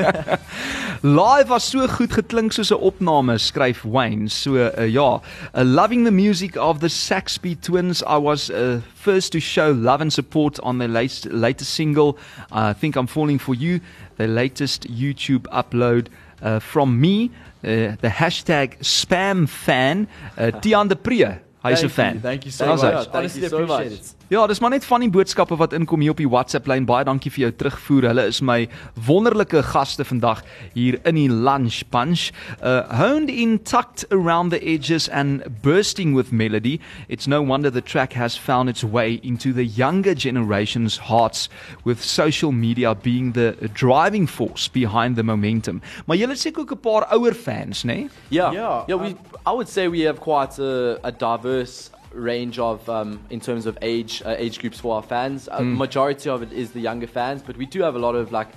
Live 1.23 1.49
was 1.49 1.71
so 1.71 1.89
goed 1.89 2.13
geklink 2.13 2.53
soos 2.53 2.69
'n 2.69 2.77
opname, 2.77 3.39
skryf 3.41 3.81
Wayne. 3.81 4.29
So 4.29 4.53
uh, 4.53 4.85
ja, 4.85 5.17
uh, 5.17 5.65
loving 5.65 6.05
the 6.05 6.13
music 6.13 6.53
of 6.55 6.85
the 6.85 6.89
Saxby 6.89 7.55
Twins. 7.55 8.03
I 8.05 8.21
was 8.21 8.51
uh, 8.51 8.85
first 8.93 9.31
to 9.31 9.39
show 9.39 9.73
love 9.73 10.05
and 10.05 10.13
support 10.13 10.61
on 10.61 10.77
their 10.77 10.91
latest 10.91 11.25
latest 11.33 11.73
single, 11.73 12.13
I 12.51 12.73
think 12.73 12.95
I'm 12.95 13.07
falling 13.07 13.41
for 13.41 13.55
you, 13.55 13.79
their 14.17 14.29
latest 14.29 14.85
YouTube 14.85 15.49
upload 15.49 16.13
uh, 16.41 16.59
from 16.59 16.99
me, 16.99 17.31
uh, 17.63 17.95
the 18.01 18.09
hashtag 18.09 18.77
spam 18.79 19.47
fan, 19.47 20.07
uh, 20.37 20.51
Tian 20.61 20.87
de 20.87 20.95
Pre. 20.95 21.25
Hy's 21.61 21.83
'n 21.83 21.89
Thank 21.89 21.91
fan. 21.91 22.13
You, 22.15 22.19
thank 22.21 22.45
you 22.45 22.51
so 22.51 22.65
Daar's 22.65 22.81
much. 22.83 22.93
hy. 22.93 23.03
Thank 23.03 23.15
Honestly, 23.15 23.41
you 23.41 23.49
so 23.49 23.57
appreciate 23.63 23.91
much. 23.91 23.99
it. 23.99 24.13
Ja, 24.29 24.47
dis 24.47 24.59
maar 24.59 24.69
net 24.69 24.85
van 24.85 25.01
die 25.01 25.09
boodskappe 25.09 25.55
wat 25.57 25.71
inkom 25.73 26.03
hier 26.03 26.11
op 26.13 26.19
die 26.21 26.29
WhatsApp 26.29 26.67
lyn. 26.69 26.85
Baie 26.85 27.01
dankie 27.01 27.31
vir 27.33 27.47
jou 27.47 27.49
terugvoer. 27.63 28.05
Hulle 28.11 28.27
is 28.29 28.43
my 28.45 28.67
wonderlike 29.07 29.63
gaste 29.71 30.05
vandag 30.05 30.43
hier 30.75 30.99
in 31.09 31.17
die 31.17 31.31
Lunch 31.33 31.79
Punch. 31.89 32.27
Uh 32.61 32.83
honed 32.99 33.31
in 33.33 33.57
tucked 33.65 34.05
around 34.13 34.53
the 34.53 34.61
edges 34.61 35.09
and 35.09 35.41
bursting 35.63 36.13
with 36.13 36.29
melody. 36.31 36.77
It's 37.07 37.25
no 37.25 37.41
wonder 37.41 37.71
the 37.73 37.81
track 37.81 38.13
has 38.13 38.37
found 38.37 38.69
its 38.69 38.83
way 38.83 39.17
into 39.23 39.51
the 39.51 39.65
younger 39.65 40.13
generation's 40.13 41.09
hearts 41.09 41.49
with 41.83 42.03
social 42.03 42.51
media 42.51 42.93
being 42.93 43.33
the 43.33 43.55
driving 43.73 44.29
force 44.29 44.69
behind 44.69 45.15
the 45.15 45.23
momentum. 45.23 45.81
Maar 46.05 46.17
julle 46.17 46.37
het 46.37 46.39
seker 46.39 46.61
ook 46.61 46.71
'n 46.71 46.79
paar 46.79 47.09
ouer 47.17 47.33
fans, 47.33 47.83
né? 47.83 47.93
Nee? 47.93 48.09
Yeah, 48.27 48.53
Yeah, 48.53 48.83
yeah. 48.87 49.01
We, 49.01 49.15
I 49.47 49.53
would 49.57 49.69
say 49.69 49.89
we 49.89 50.05
have 50.05 50.19
quite 50.19 50.61
a, 50.61 50.99
a 51.01 51.11
diverse 51.11 51.89
range 52.13 52.59
of 52.59 52.87
um, 52.89 53.19
in 53.29 53.39
terms 53.39 53.65
of 53.65 53.77
age 53.81 54.21
uh, 54.25 54.35
age 54.37 54.59
groups 54.59 54.79
for 54.79 54.95
our 54.95 55.03
fans. 55.03 55.47
A 55.51 55.63
majority 55.63 56.29
of 56.29 56.41
it 56.41 56.51
is 56.51 56.71
the 56.71 56.79
younger 56.79 57.07
fans, 57.07 57.41
but 57.41 57.57
we 57.57 57.65
do 57.65 57.81
have 57.81 57.95
a 57.95 57.99
lot 57.99 58.15
of 58.15 58.31
like 58.31 58.47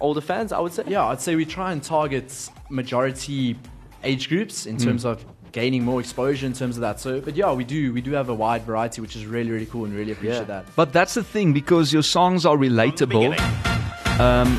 older 0.00 0.20
fans. 0.20 0.52
I 0.52 0.60
would 0.60 0.72
say. 0.72 0.84
Yeah, 0.86 1.06
I'd 1.06 1.20
say 1.20 1.36
we 1.36 1.44
try 1.44 1.72
and 1.72 1.82
target 1.82 2.50
majority 2.70 3.58
age 4.04 4.28
groups 4.28 4.66
in 4.66 4.76
terms 4.76 5.04
of 5.04 5.24
gaining 5.52 5.82
more 5.82 5.98
exposure 6.00 6.46
in 6.46 6.52
terms 6.52 6.76
of 6.76 6.82
that. 6.82 7.00
So, 7.00 7.20
but 7.20 7.34
yeah, 7.34 7.52
we 7.52 7.64
do 7.64 7.92
we 7.92 8.00
do 8.00 8.12
have 8.12 8.28
a 8.28 8.34
wide 8.34 8.62
variety, 8.62 9.00
which 9.00 9.16
is 9.16 9.26
really 9.26 9.50
really 9.50 9.66
cool 9.66 9.84
and 9.84 9.94
really 9.94 10.12
appreciate 10.12 10.40
Yeah. 10.48 10.62
that. 10.62 10.66
But 10.76 10.92
that's 10.92 11.14
the 11.14 11.24
thing 11.24 11.52
because 11.52 11.92
your 11.92 12.02
songs 12.02 12.44
are 12.46 12.56
relatable. 12.56 13.38
Um, 14.20 14.58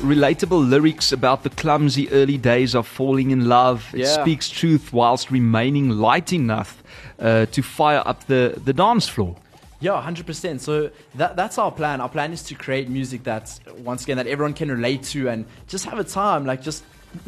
relatable 0.00 0.68
lyrics 0.68 1.12
about 1.12 1.42
the 1.42 1.50
clumsy 1.50 2.10
early 2.10 2.38
days 2.38 2.74
of 2.74 2.86
falling 2.86 3.30
in 3.30 3.48
love. 3.48 3.86
It 3.92 4.00
Yeah. 4.00 4.22
speaks 4.22 4.48
truth 4.48 4.92
whilst 4.92 5.30
remaining 5.30 5.90
light 5.90 6.32
enough 6.32 6.82
uh, 7.18 7.46
to 7.46 7.62
fire 7.62 8.02
up 8.06 8.26
the, 8.26 8.60
the 8.64 8.72
dance 8.72 9.08
floor. 9.08 9.36
Yeah, 9.80 10.00
hundred 10.02 10.26
percent. 10.26 10.60
So 10.60 10.90
that 11.14 11.36
that's 11.36 11.56
our 11.56 11.70
plan. 11.70 12.00
Our 12.00 12.08
plan 12.08 12.32
is 12.32 12.42
to 12.44 12.54
create 12.56 12.88
music 12.88 13.22
that, 13.24 13.58
once 13.84 14.02
again 14.02 14.16
that 14.16 14.26
everyone 14.26 14.52
can 14.54 14.70
relate 14.70 15.04
to 15.14 15.28
and 15.28 15.44
just 15.68 15.84
have 15.84 15.98
a 16.00 16.04
time, 16.04 16.44
like 16.46 16.62
just 16.62 16.82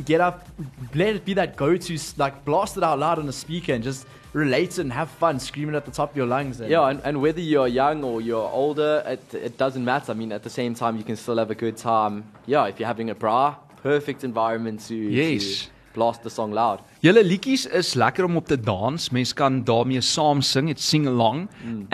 get 0.04 0.20
up, 0.20 0.46
let 0.94 1.16
it 1.16 1.24
be 1.24 1.34
that 1.34 1.56
go-to, 1.56 1.98
like 2.16 2.44
blast 2.44 2.76
it 2.76 2.82
out 2.82 2.98
loud 2.98 3.18
on 3.18 3.28
a 3.28 3.32
speaker 3.32 3.72
and 3.72 3.82
just 3.82 4.06
relate 4.32 4.70
it 4.72 4.78
and 4.78 4.92
have 4.92 5.10
fun, 5.10 5.38
screaming 5.40 5.74
at 5.74 5.84
the 5.84 5.90
top 5.90 6.10
of 6.12 6.16
your 6.16 6.26
lungs. 6.26 6.60
And 6.60 6.70
Yeah, 6.70 6.86
and, 6.88 7.00
and 7.02 7.20
whether 7.20 7.40
you're 7.40 7.66
young 7.66 8.04
or 8.04 8.20
you're 8.20 8.48
older, 8.50 9.02
it, 9.06 9.34
it 9.34 9.58
doesn't 9.58 9.84
matter. 9.84 10.12
I 10.12 10.14
mean, 10.14 10.32
at 10.32 10.42
the 10.42 10.50
same 10.50 10.74
time, 10.74 10.96
you 10.96 11.04
can 11.04 11.16
still 11.16 11.38
have 11.38 11.50
a 11.50 11.54
good 11.54 11.76
time. 11.76 12.24
Yeah, 12.46 12.66
if 12.66 12.78
you're 12.78 12.86
having 12.86 13.10
a 13.10 13.14
bra, 13.14 13.56
perfect 13.82 14.22
environment 14.24 14.80
to, 14.88 14.94
Yes. 14.94 15.64
to 15.64 15.68
blast 15.94 16.22
the 16.22 16.30
song 16.30 16.52
loud. 16.52 16.80
Julle 17.00 17.22
liedjies 17.24 17.62
is 17.72 17.94
lekker 17.96 18.26
om 18.26 18.34
op 18.36 18.46
te 18.50 18.58
dans. 18.60 19.06
Mens 19.10 19.30
kan 19.32 19.62
daarmee 19.64 20.02
saam 20.04 20.42
sing, 20.44 20.68
it's 20.68 20.84
sing 20.88 21.06
along 21.08 21.46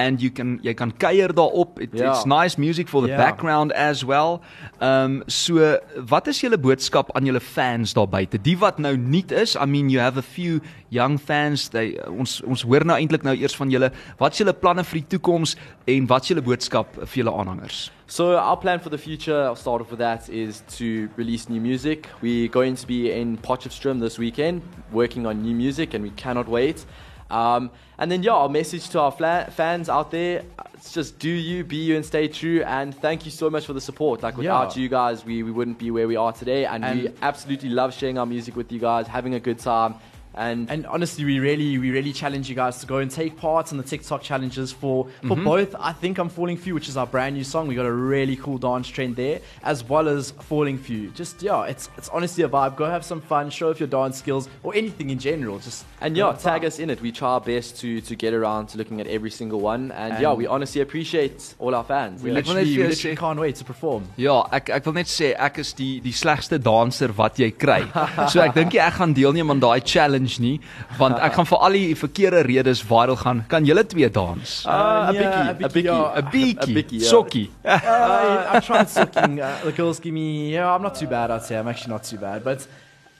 and 0.02 0.20
you 0.20 0.32
can 0.34 0.56
jy 0.66 0.74
kan 0.74 0.90
kuier 0.98 1.30
daarop. 1.34 1.78
It, 1.80 1.90
Ja. 1.94 2.10
It's 2.10 2.24
nice 2.26 2.58
music 2.60 2.88
for 2.88 3.02
the 3.02 3.08
Ja. 3.08 3.16
background 3.16 3.72
as 3.72 4.02
well. 4.04 4.40
Um 4.80 5.22
so 5.28 5.78
wat 6.08 6.26
is 6.26 6.40
julle 6.40 6.58
boodskap 6.58 7.14
aan 7.16 7.24
julle 7.24 7.40
fans 7.40 7.92
daar 7.94 8.08
buite? 8.08 8.38
Die 8.42 8.58
wat 8.58 8.78
nou 8.78 8.96
nuut 8.96 9.30
is. 9.32 9.54
I 9.54 9.64
mean 9.66 9.88
you 9.90 10.00
have 10.02 10.18
a 10.18 10.22
few 10.22 10.60
young 10.88 11.18
fans. 11.20 11.68
They 11.68 12.00
ons 12.08 12.42
ons 12.42 12.62
hoor 12.62 12.84
nou 12.84 12.98
eintlik 12.98 13.22
nou 13.22 13.36
eers 13.36 13.56
van 13.56 13.70
julle. 13.70 13.92
Wat 14.18 14.32
is 14.32 14.38
julle 14.38 14.52
planne 14.54 14.84
vir 14.84 15.00
die 15.00 15.06
toekoms 15.18 15.56
en 15.86 16.06
wat 16.06 16.22
is 16.22 16.28
julle 16.34 16.42
boodskap 16.42 16.94
vir 16.94 17.22
julle 17.24 17.30
aanhangers? 17.32 17.92
So 18.08 18.36
our 18.36 18.56
plan 18.56 18.78
for 18.78 18.88
the 18.90 18.98
future, 18.98 19.34
I'll 19.48 19.56
start 19.56 19.80
off 19.80 19.90
with 19.90 19.98
that, 19.98 20.28
is 20.28 20.62
to 20.78 21.08
release 21.16 21.48
new 21.50 21.60
music. 21.60 22.06
We're 22.22 22.46
going 22.48 22.76
to 22.76 22.86
be 22.86 23.10
in 23.10 23.36
Potchefstroom 23.36 23.98
this 24.00 24.16
weekend, 24.16 24.62
working 24.96 25.26
on 25.26 25.42
new 25.42 25.54
music, 25.54 25.94
and 25.94 26.02
we 26.02 26.10
cannot 26.10 26.48
wait. 26.48 26.84
Um, 27.30 27.70
and 27.98 28.10
then, 28.10 28.22
yeah, 28.22 28.32
our 28.42 28.48
message 28.48 28.88
to 28.90 29.00
our 29.00 29.12
fla- 29.12 29.48
fans 29.50 29.88
out 29.88 30.10
there: 30.10 30.42
it's 30.74 30.92
just 30.92 31.18
do 31.18 31.28
you, 31.28 31.64
be 31.64 31.76
you, 31.88 31.96
and 31.96 32.04
stay 32.04 32.26
true. 32.28 32.62
And 32.62 32.94
thank 33.06 33.24
you 33.26 33.30
so 33.42 33.46
much 33.50 33.64
for 33.66 33.72
the 33.72 33.80
support. 33.80 34.22
Like 34.22 34.36
without 34.36 34.76
Yeah. 34.76 34.82
you 34.82 34.88
guys, 34.88 35.24
we, 35.24 35.42
we 35.42 35.50
wouldn't 35.50 35.78
be 35.78 35.90
where 35.90 36.08
we 36.12 36.16
are 36.16 36.32
today. 36.32 36.64
And, 36.66 36.84
we 36.84 37.10
absolutely 37.22 37.70
love 37.80 37.90
sharing 37.94 38.18
our 38.18 38.26
music 38.26 38.54
with 38.56 38.70
you 38.72 38.80
guys, 38.80 39.06
having 39.06 39.34
a 39.34 39.40
good 39.40 39.58
time. 39.58 39.94
And, 40.36 40.70
And 40.70 40.86
honestly, 40.86 41.24
we 41.24 41.38
really, 41.40 41.78
we 41.78 41.90
really 41.90 42.12
challenge 42.12 42.48
you 42.48 42.54
guys 42.54 42.78
to 42.80 42.86
go 42.86 42.98
and 42.98 43.10
take 43.10 43.36
part 43.36 43.72
in 43.72 43.78
the 43.78 43.84
TikTok 43.84 44.22
challenges 44.22 44.72
for 44.72 45.06
for 45.26 45.36
Mm-hmm. 45.36 45.44
both. 45.44 45.74
I 45.80 45.92
think 45.92 46.18
I'm 46.18 46.28
falling 46.28 46.56
for 46.56 46.68
you, 46.68 46.74
which 46.74 46.88
is 46.88 46.96
our 46.96 47.06
brand 47.06 47.36
new 47.36 47.44
song. 47.44 47.68
We 47.68 47.74
got 47.74 47.86
a 47.86 47.92
really 47.92 48.36
cool 48.36 48.58
dance 48.58 48.88
trend 48.88 49.16
there, 49.16 49.40
as 49.62 49.82
well 49.88 50.08
as 50.08 50.32
falling 50.48 50.78
for 50.78 50.92
you. 50.92 51.10
Just 51.10 51.42
yeah, 51.42 51.64
it's 51.72 51.88
it's 51.98 52.08
honestly 52.10 52.44
a 52.44 52.48
vibe. 52.48 52.76
Go 52.76 52.84
have 52.86 53.04
some 53.04 53.20
fun, 53.20 53.50
show 53.50 53.70
off 53.70 53.80
your 53.80 53.88
dance 53.88 54.18
skills 54.18 54.48
or 54.62 54.74
anything 54.74 55.10
in 55.10 55.18
general. 55.18 55.58
Just 55.58 55.84
And 56.00 56.16
yeah, 56.16 56.32
tag 56.32 56.64
us 56.64 56.78
in 56.78 56.90
it. 56.90 57.00
We 57.00 57.12
try 57.12 57.30
our 57.30 57.40
best 57.40 57.80
to 57.80 58.00
to 58.02 58.14
get 58.14 58.32
around 58.34 58.68
to 58.70 58.78
looking 58.78 59.00
at 59.00 59.06
every 59.06 59.30
single 59.30 59.60
one. 59.60 59.90
And, 59.92 60.20
yeah, 60.20 60.32
we 60.34 60.46
honestly 60.46 60.80
appreciate 60.82 61.54
all 61.58 61.74
our 61.74 61.84
fans. 61.84 62.22
We 62.22 62.30
Ek 62.30 62.46
wil 62.46 62.54
literally, 62.54 62.76
we 62.76 62.88
literally 62.88 63.16
can't 63.16 63.40
wait 63.40 63.56
to 63.56 63.64
perform. 63.64 64.02
Ja, 64.16 64.36
ek 64.52 64.68
ek 64.70 64.84
wil 64.86 64.94
net 65.00 65.06
sê 65.08 65.32
ek 65.38 65.58
is 65.64 65.72
die 65.72 66.00
die 66.00 66.12
slegste 66.12 66.58
danser 66.60 67.10
wat 67.16 67.38
jy 67.38 67.50
kry. 67.56 67.82
So 68.32 68.40
ek 68.40 68.54
dink 68.54 68.72
nie 68.76 68.80
ek 68.84 68.94
gaan 69.00 69.14
deelneem 69.16 69.50
aan 69.50 69.60
daai 69.60 69.80
challenge 69.80 70.25
nie, 70.42 70.56
want 70.98 71.20
ek 71.22 71.36
gaan 71.38 71.46
vir 71.46 71.62
al 71.66 71.76
die 71.78 71.94
verkeerde 71.98 72.40
redes 72.46 72.82
viral 72.82 73.16
gaan. 73.20 73.44
Kan 73.48 73.64
julle 73.68 73.84
twee 73.86 74.08
dans? 74.10 74.54
Uh, 74.66 74.70
a 74.72 75.12
yeah, 75.12 75.20
bikkie, 75.22 75.46
a 75.46 75.52
a 75.52 75.54
bikkie, 75.54 75.72
bikkie. 75.72 75.84
yeah. 75.86 76.18
A 76.18 76.22
bietjie, 76.22 76.62
a 76.62 76.74
bietjie, 76.76 77.00
ja. 77.00 77.10
sokkie. 77.10 77.46
uh, 77.64 78.56
I 78.56 78.60
tried 78.60 78.90
sucking. 78.90 79.40
Uh, 79.40 79.52
the 79.64 79.72
girls 79.72 80.00
give 80.00 80.12
me. 80.12 80.52
Yeah, 80.52 80.74
I'm 80.74 80.82
not 80.82 80.94
too 80.94 81.06
bad. 81.06 81.30
I'd 81.30 81.42
say 81.42 81.56
I'm 81.58 81.68
actually 81.68 81.92
not 81.92 82.04
too 82.04 82.18
bad. 82.18 82.42
But 82.44 82.66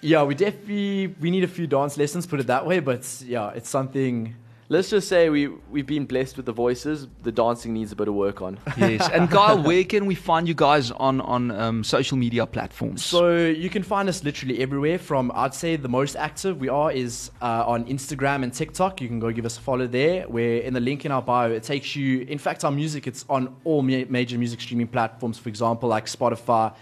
yeah, 0.01 0.23
we 0.25 0.35
definitely 0.35 1.14
we 1.21 1.31
need 1.31 1.45
a 1.45 1.49
few 1.49 1.66
dance 1.66 1.97
lessons. 1.97 2.27
Put 2.27 2.40
it 2.40 2.47
that 2.49 2.66
way. 2.66 2.81
But 2.81 3.07
yeah, 3.27 3.51
it's 3.55 3.69
something. 3.69 4.35
Let's 4.68 4.90
just 4.90 5.07
say 5.09 5.29
we 5.31 5.46
we've 5.70 5.87
been 5.87 6.07
blessed 6.07 6.37
with 6.37 6.46
the 6.46 6.52
voices. 6.52 7.07
The 7.22 7.31
dancing 7.31 7.72
needs 7.72 7.92
a 7.92 7.96
bit 7.96 8.09
of 8.09 8.14
work 8.14 8.42
on. 8.42 8.59
Yes. 8.76 9.09
And 9.09 9.31
Kyle, 9.31 9.62
where 9.62 9.85
can 9.85 10.07
we 10.07 10.14
find 10.14 10.48
you 10.48 10.55
guys 10.55 10.90
on 10.90 11.20
on 11.20 11.50
um, 11.52 11.85
social 11.85 12.16
media 12.18 12.46
platforms? 12.46 13.05
So 13.05 13.37
you 13.37 13.70
can 13.70 13.83
find 13.83 14.09
us 14.09 14.24
literally 14.24 14.61
everywhere. 14.61 14.98
From 14.98 15.31
I'd 15.35 15.55
say 15.55 15.76
the 15.76 15.88
most 15.88 16.16
active 16.16 16.59
we 16.59 16.68
are 16.68 16.90
is 16.90 17.31
uh, 17.40 17.64
on 17.66 17.85
Instagram 17.87 18.42
and 18.42 18.52
TikTok. 18.52 19.00
You 19.00 19.09
can 19.09 19.20
go 19.20 19.31
give 19.31 19.46
us 19.46 19.57
a 19.57 19.61
follow 19.61 19.87
there. 19.87 20.29
Where 20.29 20.59
in 20.59 20.74
the 20.74 20.81
link 20.81 21.05
in 21.05 21.12
our 21.12 21.22
bio, 21.22 21.50
it 21.52 21.62
takes 21.62 21.94
you. 21.94 22.22
In 22.22 22.38
fact, 22.38 22.64
our 22.64 22.72
music 22.72 23.07
it's 23.07 23.24
on 23.29 23.55
all 23.64 23.83
ma- 23.83 24.05
major 24.09 24.37
music 24.37 24.61
streaming 24.61 24.88
platforms. 24.88 25.38
For 25.38 25.48
example, 25.48 25.88
like 25.88 26.07
Spotify. 26.07 26.74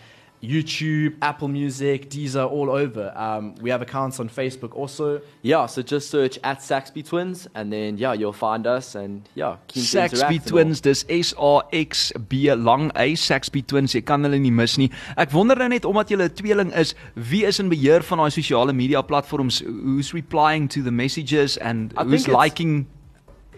YouTube, 0.44 1.16
Apple 1.22 1.48
Music, 1.48 2.10
Deezer, 2.10 2.50
all 2.50 2.70
over. 2.70 3.12
Um, 3.16 3.54
we 3.60 3.70
have 3.70 3.82
accounts 3.82 4.20
on 4.20 4.28
Facebook 4.28 4.76
also. 4.76 5.20
yeah, 5.42 5.66
so 5.66 5.82
just 5.82 6.10
search 6.10 6.38
at 6.44 6.62
Saxby 6.62 7.02
Twins, 7.02 7.48
and 7.54 7.72
then 7.72 7.98
yeah, 7.98 8.12
you'll 8.12 8.32
find 8.32 8.66
us. 8.66 8.94
And 8.94 9.28
yeah, 9.34 9.56
keen 9.68 9.82
to 9.82 9.88
Saxby 9.88 10.16
interact 10.16 10.32
and 10.32 10.40
all. 10.44 10.50
Twins, 10.50 10.80
dis 10.80 11.04
S 11.08 11.34
A 11.38 11.60
X 11.72 12.12
B 12.28 12.52
lang 12.54 12.90
A 12.96 13.14
Saxby 13.14 13.62
Twins. 13.62 13.94
Jy 13.94 14.02
kan 14.02 14.22
hulle 14.22 14.38
nie 14.40 14.50
mis 14.50 14.78
nie. 14.78 14.90
Ek 15.16 15.32
wonder 15.32 15.56
nou 15.56 15.68
net 15.68 15.84
omdat 15.84 16.10
julle 16.10 16.28
'n 16.28 16.34
tweeling 16.34 16.72
is, 16.72 16.94
wie 17.14 17.44
is 17.44 17.60
in 17.60 17.68
beheer 17.68 18.02
van 18.02 18.18
daai 18.18 18.30
sosiale 18.30 18.72
media 18.72 19.02
platforms? 19.02 19.62
Who's 19.64 20.12
replying 20.14 20.68
to 20.68 20.82
the 20.82 20.90
messages 20.92 21.56
and 21.58 21.92
I 21.96 22.04
who's 22.04 22.28
liking 22.28 22.86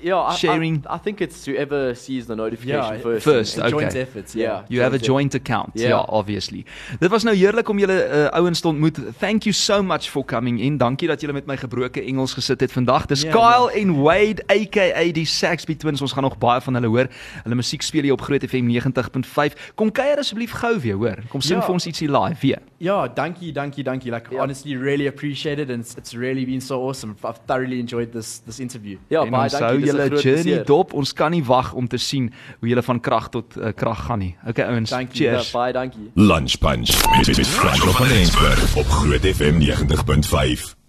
Yeah, 0.02 0.32
I, 0.32 0.34
sharing. 0.36 0.84
I, 0.88 0.94
I 0.94 0.98
think 0.98 1.20
it's 1.20 1.44
whoever 1.46 1.94
sees 1.94 2.26
the 2.26 2.34
notification 2.34 2.92
Yeah, 2.94 3.00
first. 3.02 3.24
first. 3.24 3.58
A 3.58 3.68
joint 3.70 3.88
okay. 3.90 4.00
efforts. 4.00 4.34
Yeah. 4.34 4.44
Yeah. 4.46 4.64
You 4.68 4.82
have 4.82 4.94
a 4.94 4.98
Joint 4.98 5.32
joint 5.32 5.34
account. 5.34 5.70
Yeah. 5.74 5.88
Ja, 5.88 6.00
obviously. 6.08 6.64
Dit 7.00 7.10
was 7.10 7.22
nou 7.24 7.34
heerlik 7.36 7.68
om 7.68 7.78
julle 7.78 7.96
uh, 8.08 8.26
ouens 8.38 8.60
te 8.60 8.68
ontmoet. 8.68 8.98
Thank 9.18 9.42
you 9.44 9.52
so 9.54 9.82
much 9.82 10.08
for 10.10 10.24
coming 10.24 10.60
in. 10.60 10.76
Dankie 10.76 11.08
dat 11.08 11.20
julle 11.20 11.32
met 11.32 11.46
my 11.46 11.56
gebroke 11.56 12.00
Engels 12.02 12.32
gesit 12.34 12.60
het 12.60 12.72
vandag. 12.72 13.06
Dis 13.06 13.22
Ja, 13.22 13.30
Kyle 13.32 13.72
en 13.80 13.94
Wade 14.02 14.42
aka 14.46 15.12
die 15.12 15.24
Saxby 15.26 15.76
Twins. 15.76 16.00
Ons 16.00 16.12
gaan 16.12 16.22
nog 16.22 16.38
baie 16.38 16.60
van 16.60 16.74
hulle 16.74 16.86
hoor. 16.86 17.08
Hulle 17.42 17.54
musiek 17.54 17.82
speel 17.82 18.02
hier 18.02 18.12
op 18.12 18.20
Groot 18.20 18.44
FM 18.44 18.66
90.5. 18.70 19.72
Kom 19.74 19.92
kuier 19.92 20.18
asseblief 20.18 20.50
gou 20.60 20.78
weer, 20.80 20.94
hoor. 20.96 21.16
Kom 21.28 21.40
sing 21.40 21.58
Ja. 21.60 21.64
vir 21.66 21.72
ons 21.74 21.86
ietsie 21.86 22.08
live 22.10 22.40
weer. 22.40 22.58
Yeah, 22.78 23.08
donkey, 23.14 23.52
donkey, 23.52 23.82
donkey. 23.82 24.10
Like 24.10 24.30
Yeah. 24.30 24.42
honestly, 24.42 24.76
really 24.76 25.06
appreciate 25.06 25.60
it, 25.62 25.70
and 25.70 25.80
it's, 25.80 25.94
it's 25.96 26.12
really 26.14 26.44
been 26.44 26.60
so 26.60 26.80
awesome. 26.88 27.16
I've 27.24 27.40
thoroughly 27.46 27.78
enjoyed 27.78 28.12
this 28.12 28.38
this 28.46 28.58
interview. 28.60 28.98
Ja, 29.08 29.24
en 29.24 29.30
baie 29.30 29.48
dankie. 29.48 29.85
Julle 29.86 30.08
journey 30.08 30.42
plesier. 30.42 30.64
dop. 30.68 30.94
Ons 30.94 31.12
kan 31.12 31.30
nie 31.34 31.42
wag 31.44 31.72
om 31.74 31.88
te 31.88 31.98
sien 31.98 32.30
hoe 32.60 32.68
julle 32.68 32.82
van 32.82 33.00
krag 33.00 33.28
tot 33.34 33.56
uh, 33.56 33.72
krag 33.74 34.06
gaan 34.06 34.18
nie. 34.24 34.34
Okay 34.48 34.66
ouens. 34.66 34.90
Thank 34.90 35.14
you. 35.14 35.30
Ja, 35.30 35.36
Cheers. 35.38 35.50
baie 35.56 35.72
dankie. 35.72 36.10
Lunch 36.14 36.58
Punch 36.58 36.90
met, 37.16 37.36
met 37.36 37.46
Franco 37.46 37.90
van 37.90 38.10
Eensberg 38.10 38.76
op 38.76 38.88
Groot 38.88 39.26
FM 39.36 39.60
90.5. 39.60 40.85